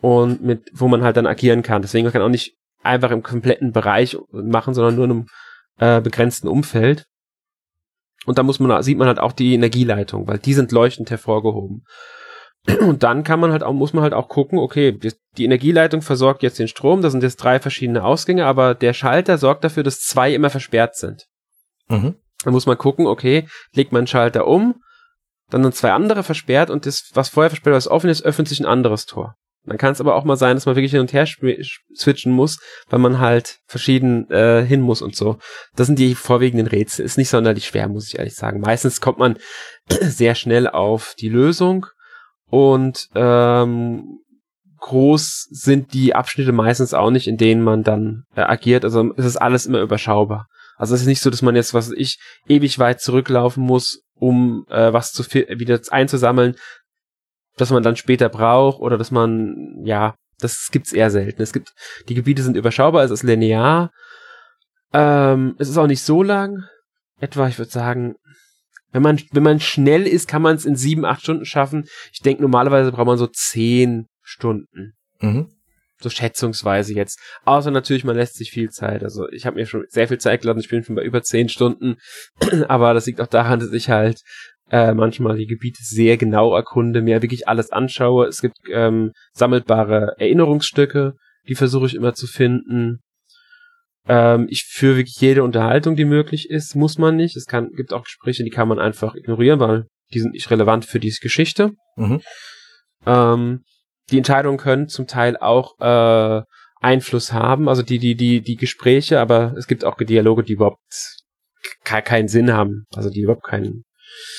[0.00, 1.82] und mit, wo man halt dann agieren kann.
[1.82, 5.26] Deswegen man kann auch nicht einfach im kompletten Bereich machen, sondern nur in einem
[5.78, 7.06] äh, begrenzten Umfeld.
[8.24, 11.84] Und da muss man, sieht man halt auch die Energieleitung, weil die sind leuchtend hervorgehoben.
[12.80, 16.02] Und dann kann man halt auch, muss man halt auch gucken, okay, die, die Energieleitung
[16.02, 19.84] versorgt jetzt den Strom, das sind jetzt drei verschiedene Ausgänge, aber der Schalter sorgt dafür,
[19.84, 21.26] dass zwei immer versperrt sind.
[21.88, 22.16] Mhm.
[22.44, 24.76] Dann muss man gucken, okay, legt man einen Schalter um,
[25.50, 28.48] dann sind zwei andere versperrt und das, was vorher versperrt war, ist offen ist, öffnet
[28.48, 29.36] sich ein anderes Tor.
[29.66, 32.60] Dann kann es aber auch mal sein, dass man wirklich hin und her switchen muss,
[32.88, 35.38] weil man halt verschieden äh, hin muss und so.
[35.74, 37.04] Das sind die vorwiegenden Rätsel.
[37.04, 38.60] Ist nicht sonderlich schwer, muss ich ehrlich sagen.
[38.60, 39.38] Meistens kommt man
[39.88, 41.86] sehr schnell auf die Lösung
[42.48, 44.20] und ähm,
[44.78, 48.84] groß sind die Abschnitte meistens auch nicht, in denen man dann äh, agiert.
[48.84, 50.46] Also es ist alles immer überschaubar.
[50.76, 52.18] Also es ist nicht so, dass man jetzt, was ich,
[52.48, 56.56] ewig weit zurücklaufen muss, um äh, was zu wieder einzusammeln,
[57.56, 61.42] dass man dann später braucht oder dass man, ja, das gibt's eher selten.
[61.42, 61.72] Es gibt,
[62.08, 63.90] die Gebiete sind überschaubar, es ist linear.
[64.92, 66.64] Ähm, es ist auch nicht so lang.
[67.18, 68.16] Etwa, ich würde sagen,
[68.92, 71.86] wenn man, wenn man schnell ist, kann man es in sieben, acht Stunden schaffen.
[72.12, 74.92] Ich denke, normalerweise braucht man so zehn Stunden.
[75.20, 75.48] Mhm.
[75.98, 77.18] So schätzungsweise jetzt.
[77.44, 79.02] Außer natürlich, man lässt sich viel Zeit.
[79.02, 80.60] Also ich habe mir schon sehr viel Zeit gelassen.
[80.60, 81.96] Ich bin schon bei über zehn Stunden.
[82.68, 84.20] Aber das liegt auch daran, dass ich halt
[84.70, 88.26] äh, manchmal die Gebiete sehr genau erkunde, mir wirklich alles anschaue.
[88.26, 91.14] Es gibt ähm, sammelbare Erinnerungsstücke,
[91.48, 92.98] die versuche ich immer zu finden.
[94.08, 97.36] Ähm, ich führe wirklich jede Unterhaltung, die möglich ist, muss man nicht.
[97.36, 100.84] Es kann, gibt auch Gespräche, die kann man einfach ignorieren, weil die sind nicht relevant
[100.84, 101.72] für diese Geschichte.
[101.96, 102.20] Mhm.
[103.06, 103.60] Ähm,
[104.10, 106.42] die Entscheidungen können zum Teil auch äh,
[106.80, 110.80] Einfluss haben, also die, die, die, die Gespräche, aber es gibt auch Dialoge, die überhaupt
[111.82, 113.84] keinen Sinn haben, also die überhaupt keinen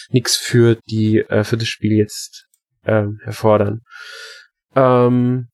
[0.09, 2.47] nichts für die äh, für das Spiel jetzt
[2.85, 3.81] ähm, erfordern.
[4.75, 5.47] Ähm,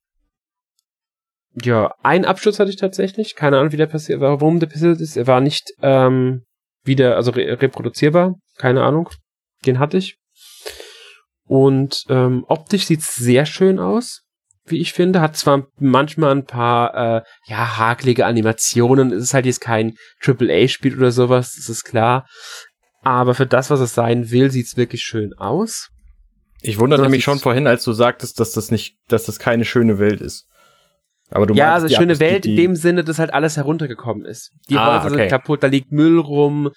[1.61, 3.35] ja, ein Absturz hatte ich tatsächlich.
[3.35, 5.17] Keine Ahnung, wie der passiert, warum der passiert ist.
[5.17, 6.43] Er war nicht ähm,
[6.83, 8.35] wieder, also re reproduzierbar.
[8.57, 9.09] Keine Ahnung.
[9.65, 10.17] Den hatte ich.
[11.47, 14.21] Und ähm, optisch sieht's sehr schön aus,
[14.65, 15.21] wie ich finde.
[15.21, 19.11] Hat zwar manchmal ein paar äh, ja hakelige Animationen.
[19.11, 22.25] Es ist halt jetzt kein AAA-Spiel oder sowas, das ist klar.
[23.01, 25.89] Aber für das, was es sein will, sieht's wirklich schön aus.
[26.61, 29.99] Ich wunderte mich schon vorhin, als du sagtest, dass das nicht, dass das keine schöne
[29.99, 30.47] Welt ist.
[31.29, 34.51] Aber du ja, also schöne Welt in dem Sinne, dass halt alles heruntergekommen ist.
[34.69, 35.23] Die ah, Häuser okay.
[35.23, 36.69] sind kaputt, da liegt Müll rum.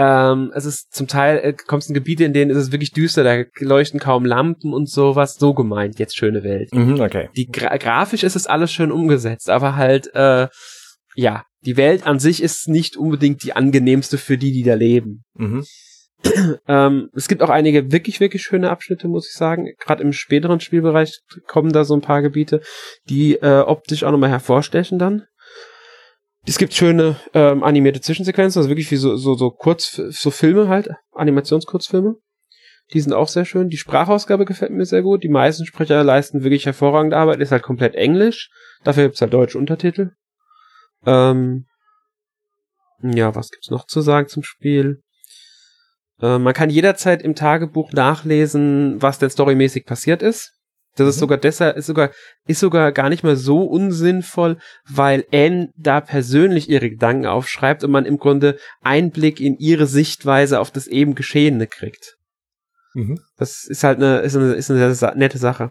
[0.00, 3.24] Ähm, es ist zum Teil, äh, kommst in Gebiete, in denen ist es wirklich düster,
[3.24, 5.34] da leuchten kaum Lampen und sowas.
[5.34, 6.72] So gemeint, jetzt schöne Welt.
[6.72, 7.30] Mhm, okay.
[7.36, 10.46] Die gra grafisch ist es alles schön umgesetzt, aber halt, äh,
[11.16, 15.24] ja, die Welt an sich ist nicht unbedingt die angenehmste für die, die da leben.
[15.34, 15.64] Mhm.
[16.68, 19.66] ähm, es gibt auch einige wirklich, wirklich schöne Abschnitte, muss ich sagen.
[19.80, 21.18] Gerade im späteren Spielbereich
[21.48, 22.60] kommen da so ein paar Gebiete,
[23.08, 25.24] die äh, optisch auch nochmal hervorstechen dann.
[26.48, 30.68] Es gibt schöne ähm, animierte Zwischensequenzen, also wirklich wie so, so, so kurz, so Filme
[30.68, 32.14] halt, Animationskurzfilme.
[32.94, 33.68] Die sind auch sehr schön.
[33.68, 35.22] Die Sprachausgabe gefällt mir sehr gut.
[35.22, 37.40] Die meisten Sprecher leisten wirklich hervorragende Arbeit.
[37.40, 38.48] Ist halt komplett Englisch.
[38.82, 40.12] Dafür gibt's halt deutsche Untertitel.
[41.04, 41.66] Ähm,
[43.02, 45.02] ja, was gibt's noch zu sagen zum Spiel?
[46.22, 50.57] Äh, man kann jederzeit im Tagebuch nachlesen, was denn storymäßig passiert ist.
[50.98, 51.10] Das mhm.
[51.10, 52.10] ist sogar deshalb, ist sogar,
[52.46, 57.90] ist sogar gar nicht mal so unsinnvoll, weil Anne da persönlich ihre Gedanken aufschreibt und
[57.90, 62.16] man im Grunde Einblick in ihre Sichtweise auf das eben Geschehene kriegt.
[62.94, 63.20] Mhm.
[63.36, 65.70] Das ist halt eine, ist eine, ist eine nette Sache.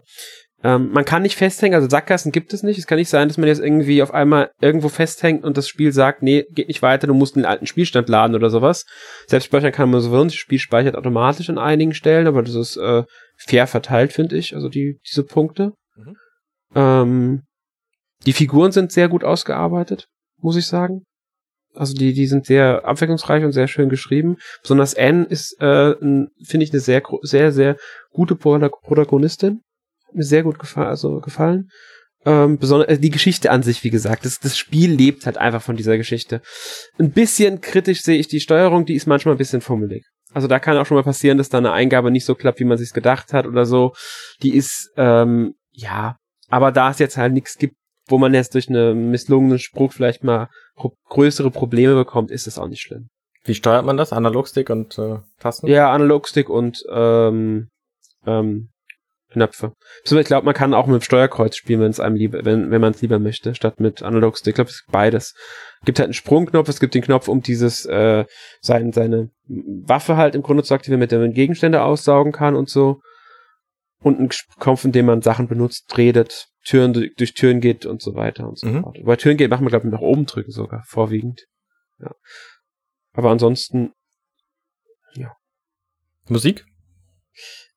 [0.64, 2.78] Ähm, man kann nicht festhängen, also Sackgassen gibt es nicht.
[2.78, 5.92] Es kann nicht sein, dass man jetzt irgendwie auf einmal irgendwo festhängt und das Spiel
[5.92, 8.84] sagt, nee, geht nicht weiter, du musst einen alten Spielstand laden oder sowas.
[9.28, 10.34] Selbst speichern kann man sowieso nicht.
[10.34, 13.04] Das Spiel speichert automatisch an einigen Stellen, aber das ist äh,
[13.36, 15.74] fair verteilt, finde ich, also die, diese Punkte.
[15.94, 16.16] Mhm.
[16.74, 17.42] Ähm,
[18.26, 21.04] die Figuren sind sehr gut ausgearbeitet, muss ich sagen.
[21.72, 24.38] Also die, die sind sehr abwechslungsreich und sehr schön geschrieben.
[24.62, 27.76] Besonders Anne ist, äh, finde ich, eine sehr, sehr, sehr
[28.10, 29.60] gute Protagonistin
[30.12, 31.68] mir sehr gut gefallen, also gefallen.
[32.24, 35.62] Ähm, besonders also die Geschichte an sich, wie gesagt, das, das Spiel lebt halt einfach
[35.62, 36.42] von dieser Geschichte.
[36.98, 40.04] Ein bisschen kritisch sehe ich die Steuerung, die ist manchmal ein bisschen fummelig.
[40.34, 42.64] Also da kann auch schon mal passieren, dass da eine Eingabe nicht so klappt, wie
[42.64, 43.94] man sich gedacht hat oder so.
[44.42, 46.16] Die ist, ähm, ja,
[46.48, 47.76] aber da es jetzt halt nichts gibt,
[48.08, 50.48] wo man jetzt durch einen misslungenen Spruch vielleicht mal
[51.08, 53.08] größere Probleme bekommt, ist es auch nicht schlimm.
[53.44, 54.12] Wie steuert man das?
[54.12, 55.68] Analogstick und äh, Tasten?
[55.68, 57.68] Ja, Analogstick und ähm,
[58.26, 58.68] ähm,
[59.30, 59.74] Knöpfe.
[60.04, 62.80] Ich glaube, man kann auch mit dem Steuerkreuz spielen, wenn es einem lieber, wenn, wenn
[62.80, 64.52] man es lieber möchte, statt mit Analogstick.
[64.52, 65.34] Ich glaube, es gibt beides.
[65.80, 68.24] Es gibt halt einen Sprungknopf, es gibt den Knopf, um dieses, äh,
[68.60, 72.70] sein, seine Waffe halt im Grunde zu aktivieren, mit der man Gegenstände aussaugen kann und
[72.70, 73.00] so.
[74.00, 78.00] Und einen Knopf, in dem man Sachen benutzt, redet, Türen durch, durch Türen geht und
[78.00, 78.82] so weiter und so mhm.
[78.82, 78.98] fort.
[79.04, 81.46] Bei Türen geht, machen wir, glaube ich, nach oben drücken sogar, vorwiegend.
[81.98, 82.12] Ja.
[83.12, 83.92] Aber ansonsten,
[85.14, 85.34] ja.
[86.28, 86.64] Musik?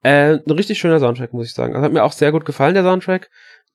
[0.04, 1.74] Äh, ein richtig schöner Soundtrack, muss ich sagen.
[1.74, 3.30] Also hat mir auch sehr gut gefallen, der Soundtrack.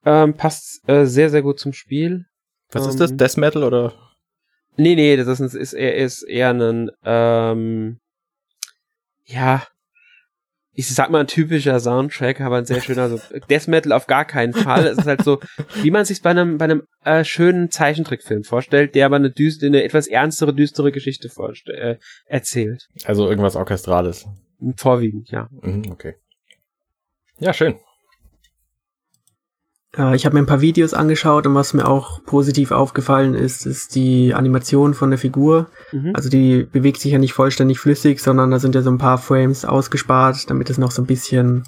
[0.05, 2.27] Ähm, passt äh, sehr, sehr gut zum Spiel.
[2.71, 3.17] Was ähm, ist das?
[3.17, 3.95] Death Metal oder?
[4.77, 7.99] Nee, nee, das ist, ist, eher, ist eher ein, ähm,
[9.25, 9.67] ja,
[10.77, 13.19] ich sag mal ein typischer Soundtrack, aber ein sehr schöner, also
[13.51, 14.87] Death Metal auf gar keinen Fall.
[14.87, 15.41] Es ist halt so,
[15.83, 19.69] wie man sich bei einem, bei einem äh, schönen Zeichentrickfilm vorstellt, der aber eine, düstere,
[19.69, 22.89] eine etwas ernstere, düstere Geschichte vorstellt, äh, erzählt.
[23.05, 24.27] Also irgendwas Orchestrales.
[24.77, 25.49] Vorwiegend, ja.
[25.63, 26.15] Mhm, okay.
[27.39, 27.77] Ja, schön.
[29.97, 33.67] Äh, ich habe mir ein paar Videos angeschaut und was mir auch positiv aufgefallen ist,
[33.67, 35.69] ist die Animation von der Figur.
[35.93, 36.13] Mhm.
[36.15, 39.19] Also die bewegt sich ja nicht vollständig flüssig, sondern da sind ja so ein paar
[39.19, 41.65] Frames ausgespart, damit es noch so ein bisschen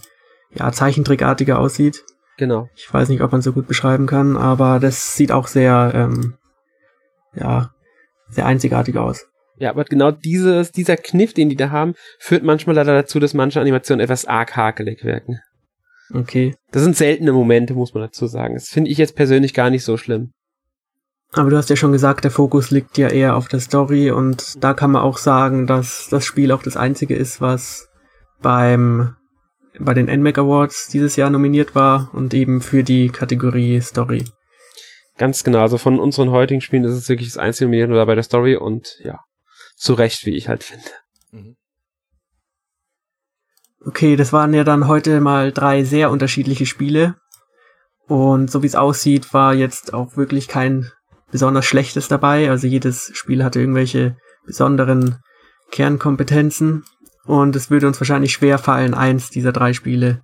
[0.55, 2.05] ja, zeichentrickartiger aussieht.
[2.37, 2.69] Genau.
[2.77, 6.35] Ich weiß nicht, ob man so gut beschreiben kann, aber das sieht auch sehr, ähm,
[7.35, 7.73] ja,
[8.29, 9.27] sehr einzigartig aus.
[9.59, 13.35] Ja, aber genau dieses, dieser Kniff, den die da haben, führt manchmal leider dazu, dass
[13.35, 15.41] manche Animationen etwas arg hakelig wirken.
[16.15, 16.55] Okay.
[16.71, 18.55] Das sind seltene Momente, muss man dazu sagen.
[18.55, 20.33] Das finde ich jetzt persönlich gar nicht so schlimm.
[21.33, 24.63] Aber du hast ja schon gesagt, der Fokus liegt ja eher auf der Story und
[24.63, 27.89] da kann man auch sagen, dass das Spiel auch das einzige ist, was
[28.41, 29.15] beim
[29.79, 34.25] bei den NMAC Awards dieses Jahr nominiert war und eben für die Kategorie Story.
[35.19, 38.25] Ganz genau, also von unseren heutigen Spielen ist es wirklich das einzige nominiert bei der
[38.25, 39.21] Story und ja,
[39.79, 40.91] zu Recht, wie ich halt finde.
[41.31, 41.57] Mhm.
[43.85, 47.15] Okay, das waren ja dann heute mal drei sehr unterschiedliche Spiele.
[48.07, 50.91] Und so wie es aussieht, war jetzt auch wirklich kein
[51.31, 52.51] besonders schlechtes dabei.
[52.51, 55.19] Also jedes Spiel hatte irgendwelche besonderen
[55.71, 56.85] Kernkompetenzen.
[57.25, 60.23] Und es würde uns wahrscheinlich schwer fallen, eins dieser drei Spiele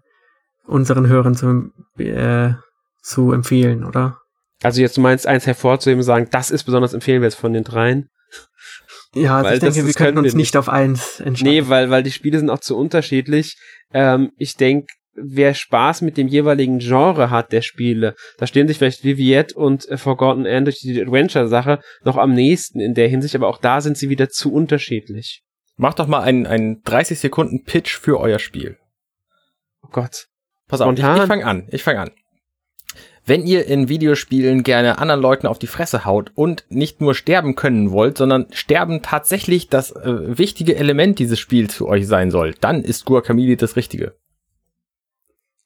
[0.67, 2.55] unseren Hörern zu, äh,
[3.03, 4.19] zu empfehlen, oder?
[4.63, 8.09] Also jetzt du meinst eins hervorzuheben und sagen, das ist besonders empfehlenswert von den dreien?
[9.15, 11.53] Ja, also ich denke, das, wir können uns nicht auf eins entscheiden.
[11.53, 13.57] Nee, weil, weil die Spiele sind auch zu unterschiedlich.
[13.93, 18.79] Ähm, ich denke, wer Spaß mit dem jeweiligen Genre hat der Spiele, da stehen sich
[18.79, 23.35] vielleicht Viviette und äh, Forgotten End durch die Adventure-Sache noch am nächsten in der Hinsicht,
[23.35, 25.43] aber auch da sind sie wieder zu unterschiedlich.
[25.77, 28.79] Macht doch mal einen, einen 30 Sekunden Pitch für euer Spiel.
[29.83, 30.27] Oh Gott.
[30.69, 31.17] Pass auf, Spontan.
[31.17, 32.11] ich, ich fange an, ich fange an.
[33.27, 37.55] Wenn ihr in Videospielen gerne anderen Leuten auf die Fresse haut und nicht nur sterben
[37.55, 42.55] können wollt, sondern sterben tatsächlich das äh, wichtige Element dieses Spiels für euch sein soll,
[42.61, 44.15] dann ist Guacamole das Richtige.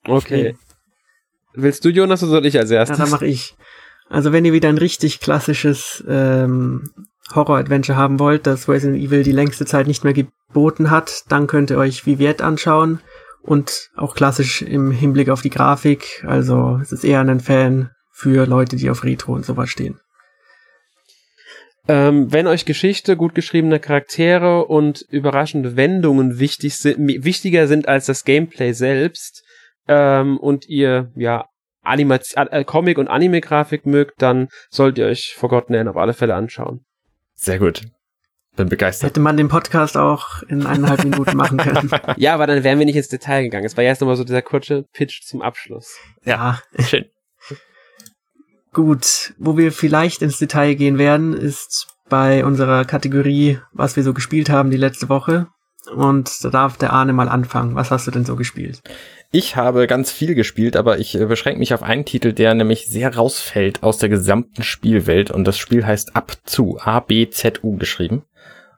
[0.05, 0.55] Okay.
[1.53, 2.97] Willst du, Jonas, oder soll ich als erstes?
[2.97, 3.55] Ja, dann mach ich.
[4.07, 6.89] Also wenn ihr wieder ein richtig klassisches ähm,
[7.35, 11.71] Horror-Adventure haben wollt, das Resident Evil die längste Zeit nicht mehr geboten hat, dann könnt
[11.71, 13.01] ihr euch Viviette anschauen
[13.41, 16.23] und auch klassisch im Hinblick auf die Grafik.
[16.27, 19.99] Also es ist eher ein Fan für Leute, die auf Retro und sowas stehen.
[21.87, 28.05] Ähm, wenn euch Geschichte, gut geschriebene Charaktere und überraschende Wendungen wichtig sind, wichtiger sind als
[28.05, 29.43] das Gameplay selbst
[29.87, 31.47] ähm, und ihr ja
[31.81, 36.35] Animation, äh, Comic und Anime-Grafik mögt, dann solltet ihr euch Forgotten End auf alle Fälle
[36.35, 36.85] anschauen.
[37.33, 37.81] Sehr gut.
[38.59, 39.11] Bin begeistert.
[39.11, 41.89] Hätte man den Podcast auch in eineinhalb Minuten machen können.
[42.17, 43.65] Ja, aber dann wären wir nicht ins Detail gegangen.
[43.65, 45.95] Es war erst nochmal so dieser kurze Pitch zum Abschluss.
[46.25, 47.05] Ja, schön.
[48.73, 54.13] Gut, wo wir vielleicht ins Detail gehen werden, ist bei unserer Kategorie, was wir so
[54.13, 55.47] gespielt haben die letzte Woche.
[55.95, 57.75] Und da darf der Arne mal anfangen.
[57.75, 58.81] Was hast du denn so gespielt?
[59.31, 62.87] Ich habe ganz viel gespielt, aber ich äh, beschränke mich auf einen Titel, der nämlich
[62.87, 65.29] sehr rausfällt aus der gesamten Spielwelt.
[65.29, 68.23] Und das Spiel heißt Abzu, A-B-Z-U geschrieben.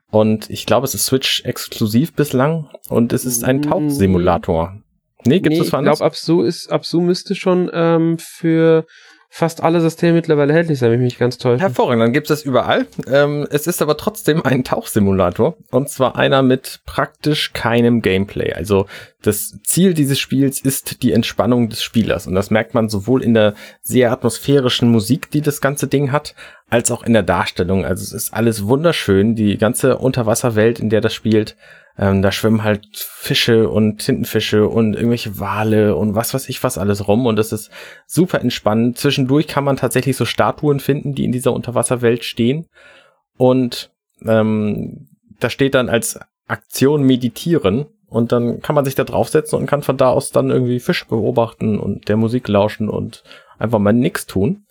[0.09, 3.61] Und ich glaube, es ist Switch exklusiv bislang und es ist ein.
[3.61, 4.75] Tauchsimulator.
[5.23, 5.93] Nee, gibt's nee, das woanders?
[5.95, 8.85] Ich glaube, Absu ist, Absu müsste schon ähm, für
[9.33, 11.61] fast alle Systeme mittlerweile erhältlich sein, wenn ich mich ganz täusche.
[11.61, 12.85] Hervorragend, dann gibt's das überall.
[13.07, 18.51] Ähm, es ist aber trotzdem ein Tauchsimulator und zwar einer mit praktisch keinem Gameplay.
[18.51, 18.87] Also
[19.21, 23.33] das Ziel dieses Spiels ist die Entspannung des Spielers und das merkt man sowohl in
[23.33, 26.35] der sehr atmosphärischen Musik, die das ganze Ding hat,
[26.69, 27.85] als auch in der Darstellung.
[27.85, 31.55] Also es ist alles wunderschön, die ganze Unterwasserwelt, in der das spielt
[31.97, 36.77] ähm, da schwimmen halt Fische und Tintenfische und irgendwelche Wale und was weiß ich was
[36.77, 37.71] alles rum und das ist
[38.07, 38.97] super entspannend.
[38.97, 42.67] Zwischendurch kann man tatsächlich so Statuen finden, die in dieser Unterwasserwelt stehen
[43.37, 43.91] und
[44.25, 49.67] ähm, da steht dann als Aktion meditieren und dann kann man sich da draufsetzen und
[49.67, 53.23] kann von da aus dann irgendwie Fische beobachten und der Musik lauschen und
[53.57, 54.65] einfach mal nix tun.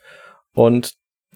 [0.52, 0.92] Und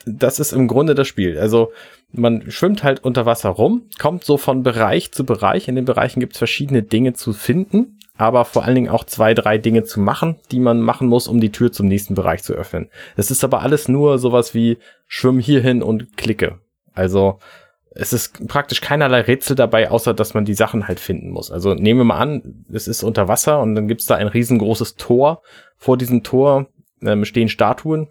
[0.06, 1.38] das ist im Grunde das Spiel.
[1.38, 1.72] Also
[2.12, 5.68] man schwimmt halt unter Wasser rum, kommt so von Bereich zu Bereich.
[5.68, 9.34] In den Bereichen gibt es verschiedene Dinge zu finden, aber vor allen Dingen auch zwei,
[9.34, 12.54] drei Dinge zu machen, die man machen muss, um die Tür zum nächsten Bereich zu
[12.54, 12.88] öffnen.
[13.16, 14.78] Es ist aber alles nur sowas wie
[15.08, 16.60] schwimm hierhin und klicke.
[16.92, 17.40] Also
[17.96, 21.50] es ist praktisch keinerlei Rätsel dabei, außer dass man die Sachen halt finden muss.
[21.50, 24.96] Also nehmen wir mal an, es ist unter Wasser und dann gibt's da ein riesengroßes
[24.96, 25.42] Tor.
[25.76, 26.66] Vor diesem Tor
[27.02, 28.08] ähm, stehen Statuen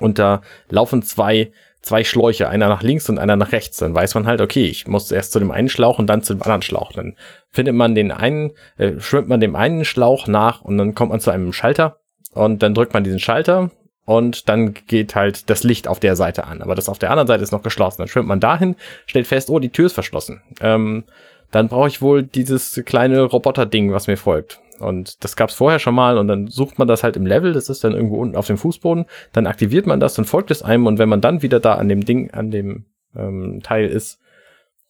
[0.00, 3.78] Und da laufen zwei, zwei Schläuche, einer nach links und einer nach rechts.
[3.78, 6.34] Dann weiß man halt, okay, ich muss erst zu dem einen Schlauch und dann zu
[6.34, 6.92] dem anderen Schlauch.
[6.92, 7.16] Dann
[7.50, 11.20] findet man den einen, äh, schwimmt man dem einen Schlauch nach und dann kommt man
[11.20, 11.98] zu einem Schalter
[12.32, 13.70] und dann drückt man diesen Schalter
[14.04, 16.62] und dann geht halt das Licht auf der Seite an.
[16.62, 17.98] Aber das auf der anderen Seite ist noch geschlossen.
[17.98, 18.76] Dann schwimmt man dahin,
[19.06, 20.42] stellt fest, oh, die Tür ist verschlossen.
[20.60, 21.04] Ähm,
[21.50, 24.60] dann brauche ich wohl dieses kleine Roboter-Ding, was mir folgt.
[24.80, 27.68] Und das gab's vorher schon mal und dann sucht man das halt im Level, das
[27.68, 30.86] ist dann irgendwo unten auf dem Fußboden, dann aktiviert man das, dann folgt es einem
[30.86, 34.20] und wenn man dann wieder da an dem Ding, an dem ähm, Teil ist,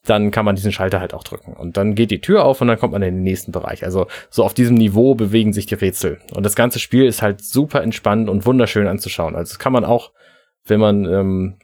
[0.05, 1.53] dann kann man diesen Schalter halt auch drücken.
[1.53, 3.83] Und dann geht die Tür auf und dann kommt man in den nächsten Bereich.
[3.83, 6.19] Also so auf diesem Niveau bewegen sich die Rätsel.
[6.33, 9.35] Und das ganze Spiel ist halt super entspannt und wunderschön anzuschauen.
[9.35, 10.11] Also das kann man auch,
[10.65, 11.55] wenn man ähm,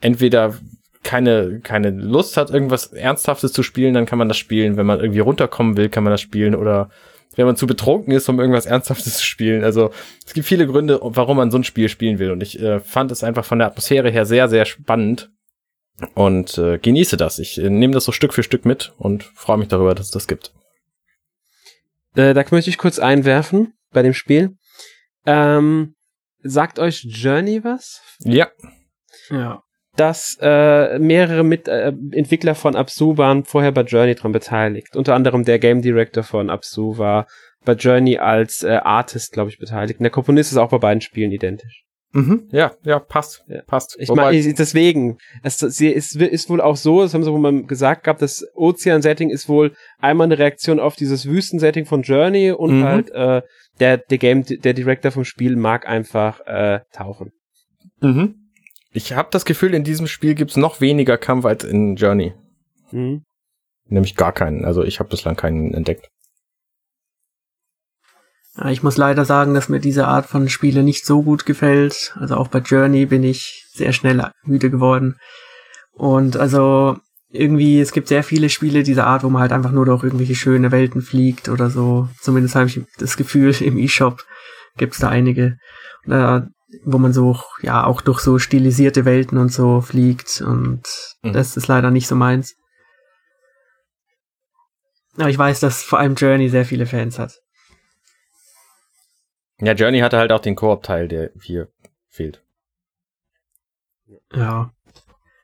[0.00, 0.54] entweder
[1.02, 4.76] keine, keine Lust hat, irgendwas Ernsthaftes zu spielen, dann kann man das spielen.
[4.76, 6.54] Wenn man irgendwie runterkommen will, kann man das spielen.
[6.54, 6.90] Oder
[7.36, 9.64] wenn man zu betrunken ist, um irgendwas Ernsthaftes zu spielen.
[9.64, 9.90] Also
[10.26, 12.30] es gibt viele Gründe, warum man so ein Spiel spielen will.
[12.30, 15.30] Und ich äh, fand es einfach von der Atmosphäre her sehr, sehr spannend
[16.14, 17.38] und äh, genieße das.
[17.38, 20.12] Ich äh, nehme das so Stück für Stück mit und freue mich darüber, dass es
[20.12, 20.52] das gibt.
[22.14, 24.56] Äh, da möchte ich kurz einwerfen bei dem Spiel.
[25.26, 25.94] Ähm,
[26.42, 28.00] sagt euch Journey was?
[28.20, 28.48] Ja.
[29.28, 29.62] Ja.
[29.96, 34.96] Dass äh, mehrere Mit äh, Entwickler von Absu waren vorher bei Journey dran beteiligt.
[34.96, 37.26] Unter anderem der Game Director von Absu war
[37.64, 39.98] bei Journey als äh, Artist, glaube ich, beteiligt.
[39.98, 41.84] Und der Komponist ist auch bei beiden Spielen identisch.
[42.12, 42.48] Mhm.
[42.50, 43.44] Ja, ja, passt.
[43.46, 43.62] Ja.
[43.62, 43.96] Passt.
[43.98, 47.62] Ich meine, deswegen, es, sie ist, ist wohl auch so, das haben sie wohl mal
[47.64, 52.80] gesagt gehabt, das Ozean-Setting ist wohl einmal eine Reaktion auf dieses Wüsten-Setting von Journey und
[52.80, 52.84] mhm.
[52.84, 53.42] halt äh,
[53.78, 57.30] der, der Game, der Director vom Spiel mag einfach äh, tauchen.
[58.00, 58.34] Mhm.
[58.92, 62.34] Ich habe das Gefühl, in diesem Spiel gibt's noch weniger Kampf als in Journey.
[62.90, 63.22] Mhm.
[63.86, 64.64] Nämlich gar keinen.
[64.64, 66.08] Also ich habe bislang keinen entdeckt.
[68.68, 72.14] Ich muss leider sagen, dass mir diese Art von Spiele nicht so gut gefällt.
[72.18, 75.16] Also auch bei Journey bin ich sehr schnell müde geworden.
[75.92, 79.86] Und also irgendwie, es gibt sehr viele Spiele dieser Art, wo man halt einfach nur
[79.86, 82.08] durch irgendwelche schöne Welten fliegt oder so.
[82.20, 84.24] Zumindest habe ich das Gefühl, im E-Shop
[84.76, 85.56] gibt es da einige,
[86.06, 86.40] äh,
[86.84, 90.40] wo man so, ja, auch durch so stilisierte Welten und so fliegt.
[90.40, 90.82] Und
[91.22, 91.32] mhm.
[91.32, 92.56] das ist leider nicht so meins.
[95.16, 97.40] Aber ich weiß, dass vor allem Journey sehr viele Fans hat.
[99.58, 101.68] Ja, Journey hatte halt auch den Koop-Teil, der hier
[102.08, 102.42] fehlt.
[104.32, 104.72] Ja.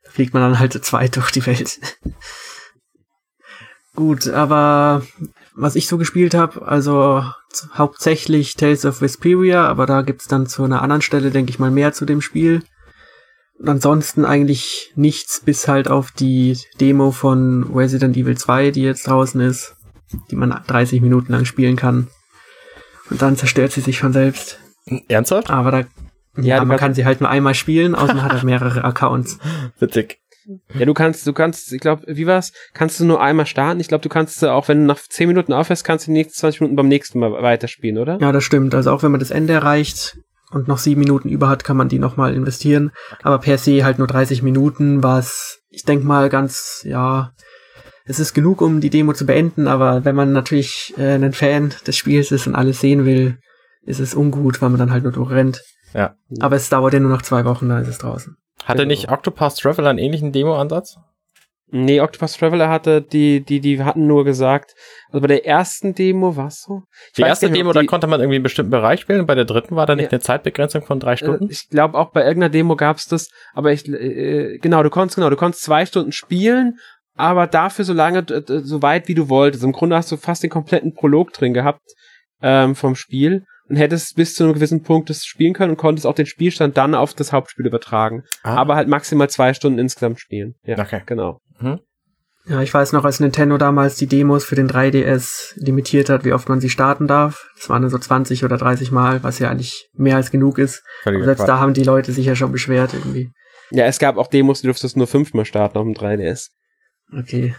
[0.05, 1.79] Da fliegt man dann halt zu zweit durch die Welt.
[3.95, 5.03] Gut, aber
[5.57, 7.25] was ich so gespielt habe, also
[7.75, 11.71] hauptsächlich Tales of Vesperia, aber da gibt's dann zu einer anderen Stelle, denke ich mal,
[11.71, 12.63] mehr zu dem Spiel.
[13.59, 19.07] Und ansonsten eigentlich nichts, bis halt auf die Demo von Resident Evil 2, die jetzt
[19.07, 19.77] draußen ist,
[20.31, 22.09] die man 30 Minuten lang spielen kann.
[23.09, 24.61] Und dann zerstört sie sich von selbst.
[25.09, 25.49] Ernsthaft?
[25.49, 25.79] Aber da,
[26.37, 29.39] ja, ja man kann sie halt nur einmal spielen, außer man hat halt mehrere Accounts.
[29.79, 30.19] Witzig.
[30.79, 32.53] Ja, du kannst, du kannst, ich glaube, wie war's?
[32.73, 33.81] Kannst du nur einmal starten?
[33.81, 36.39] Ich glaube, du kannst auch, wenn du nach 10 Minuten aufhörst, kannst du die nächsten
[36.39, 38.19] 20 Minuten beim nächsten Mal weiterspielen, oder?
[38.21, 38.75] Ja, das stimmt.
[38.75, 40.19] Also auch wenn man das Ende erreicht
[40.53, 42.93] und noch 7 Minuten über hat, kann man die nochmal investieren.
[43.23, 47.33] Aber per se halt nur 30 Minuten, was ich denk mal ganz, ja,
[48.05, 51.75] es ist genug, um die Demo zu beenden, aber wenn man natürlich äh, ein Fan
[51.87, 53.39] des Spiels ist und alles sehen will,
[53.83, 55.63] ist es ungut, weil man dann halt nur durchrennt.
[55.93, 56.15] Ja.
[56.41, 58.37] Aber es dauert ja nur noch zwei Wochen, dann ist es draußen.
[58.65, 58.89] Hatte genau.
[58.89, 60.97] nicht Octopath Traveler einen ähnlichen Demo-Ansatz?
[61.69, 64.75] Nee, Octopath Traveler hatte, die, die, die hatten nur gesagt,
[65.09, 66.83] also bei der ersten Demo war es so.
[67.09, 69.27] Ich die erste nicht, Demo, die, da konnte man irgendwie einen bestimmten Bereich spielen und
[69.27, 70.11] bei der dritten war da nicht ja.
[70.11, 71.49] eine Zeitbegrenzung von drei Stunden?
[71.51, 75.29] Ich glaube auch bei irgendeiner Demo gab's das, aber ich, äh, genau, du konntest, genau,
[75.29, 76.79] du konntest zwei Stunden spielen
[77.17, 79.65] aber dafür so lange, so weit wie du wolltest.
[79.65, 81.83] Im Grunde hast du fast den kompletten Prolog drin gehabt
[82.43, 86.07] ähm, vom Spiel und hättest bis zu einem gewissen Punkt das spielen können und konntest
[86.07, 88.23] auch den Spielstand dann auf das Hauptspiel übertragen.
[88.43, 88.57] Ah.
[88.57, 90.55] Aber halt maximal zwei Stunden insgesamt spielen.
[90.65, 91.03] Ja, okay.
[91.05, 91.41] genau.
[91.59, 91.81] Mhm.
[92.49, 96.33] Ja, ich weiß noch, als Nintendo damals die Demos für den 3DS limitiert hat, wie
[96.33, 97.49] oft man sie starten darf.
[97.57, 100.85] Das waren so 20 oder 30 Mal, was ja eigentlich mehr als genug ist.
[101.05, 101.49] Aber selbst Quatsch.
[101.49, 103.31] da haben die Leute sich ja schon beschwert irgendwie.
[103.73, 106.51] Ja, es gab auch Demos, die durftest nur fünfmal starten auf dem 3DS.
[107.13, 107.57] Okay.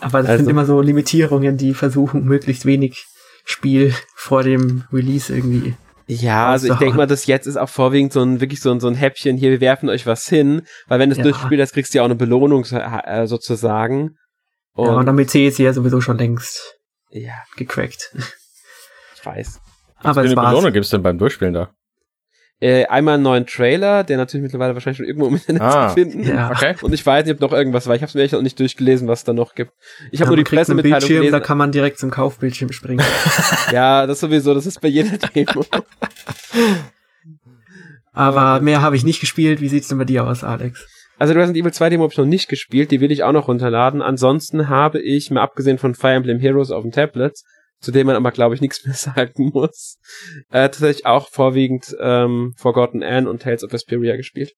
[0.00, 3.04] Aber das also, sind immer so Limitierungen, die versuchen, möglichst wenig
[3.50, 5.74] Spiel vor dem Release irgendwie.
[6.06, 8.80] Ja, also ich denke mal, das jetzt ist auch vorwiegend so ein wirklich so ein,
[8.80, 11.22] so ein Häppchen hier, wir werfen euch was hin, weil wenn du es ja.
[11.22, 14.16] durchspielst, das kriegst du ja auch eine Belohnung äh, sozusagen.
[14.72, 16.78] Und ja, und damit ist sie ja sowieso schon längst
[17.10, 17.34] ja.
[17.56, 18.16] gecrackt.
[19.14, 19.60] Ich weiß.
[19.98, 20.50] Aber es war's.
[20.50, 21.70] Belohnung gibt's denn beim Durchspielen da?
[22.62, 25.94] Äh, einmal einen neuen Trailer, der natürlich mittlerweile wahrscheinlich schon irgendwo im Internet ah, zu
[25.94, 26.22] finden.
[26.24, 26.50] Ja.
[26.50, 26.74] Okay.
[26.82, 27.96] Und ich weiß nicht, ob noch irgendwas war.
[27.96, 29.72] Ich habe es mir echt noch nicht durchgelesen, was da noch gibt.
[30.10, 31.32] Ich habe nur die Pressemitteilung gelesen.
[31.32, 33.02] Da kann man direkt zum Kaufbildschirm springen.
[33.72, 34.52] ja, das sowieso.
[34.52, 35.64] Das ist bei jeder Demo.
[38.12, 39.62] Aber mehr habe ich nicht gespielt.
[39.62, 40.86] Wie sieht's denn bei dir aus, Alex?
[41.18, 43.48] Also Resident Evil 2 Demo habe ich noch nicht gespielt, die will ich auch noch
[43.48, 44.02] runterladen.
[44.02, 47.40] Ansonsten habe ich, mal abgesehen von Fire Emblem Heroes auf dem Tablet,
[47.80, 49.98] zu dem man aber, glaube ich, nichts mehr sagen muss,
[50.50, 54.52] äh, tatsächlich auch vorwiegend ähm, Forgotten Anne und Tales of Vesperia gespielt.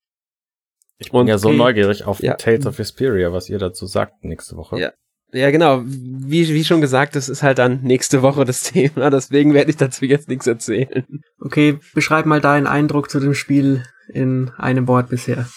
[0.97, 1.57] Ich bin und, ja so okay.
[1.57, 2.35] neugierig auf ja.
[2.35, 4.79] Tales of Vesperia, was ihr dazu sagt nächste Woche.
[4.79, 4.93] Ja.
[5.35, 5.81] Ja, genau.
[5.83, 9.09] Wie, wie schon gesagt, das ist halt dann nächste Woche das Thema.
[9.09, 11.05] Deswegen werde ich dazu jetzt nichts erzählen.
[11.39, 15.47] Okay, beschreib mal deinen Eindruck zu dem Spiel in einem Wort bisher.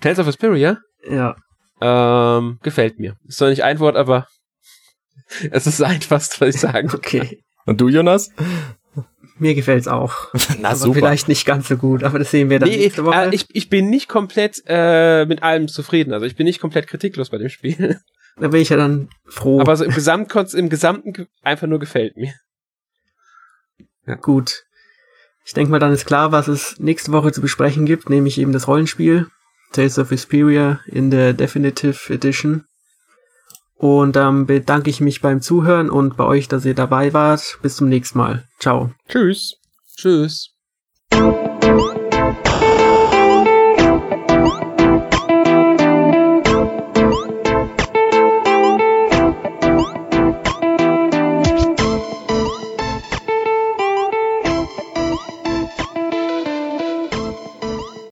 [0.00, 0.78] Tales of Vesperia?
[1.08, 1.36] Ja.
[1.80, 3.16] Ähm, gefällt mir.
[3.26, 4.26] Ist zwar nicht ein Wort, aber
[5.50, 7.42] es ist einfachst, was ich sagen Okay.
[7.66, 8.30] Und du, Jonas?
[9.38, 10.32] Mir gefällt's auch.
[10.60, 10.94] Na aber super.
[10.94, 13.16] Vielleicht nicht ganz so gut, aber das sehen wir dann nee, nächste Woche.
[13.16, 16.12] Äh, ich, ich bin nicht komplett äh, mit allem zufrieden.
[16.12, 18.00] Also ich bin nicht komplett kritiklos bei dem Spiel.
[18.36, 19.60] Da bin ich ja dann froh.
[19.60, 22.32] Aber so im, Gesamt, im Gesamten einfach nur gefällt mir.
[24.06, 24.14] Ja.
[24.14, 24.64] Gut.
[25.44, 28.52] Ich denke mal, dann ist klar, was es nächste Woche zu besprechen gibt, nämlich eben
[28.52, 29.26] das Rollenspiel
[29.72, 32.64] Tales of Vesperia in der Definitive Edition.
[33.82, 37.58] Und dann ähm, bedanke ich mich beim Zuhören und bei euch, dass ihr dabei wart.
[37.62, 38.44] Bis zum nächsten Mal.
[38.60, 38.92] Ciao.
[39.08, 39.56] Tschüss.
[39.96, 40.50] Tschüss.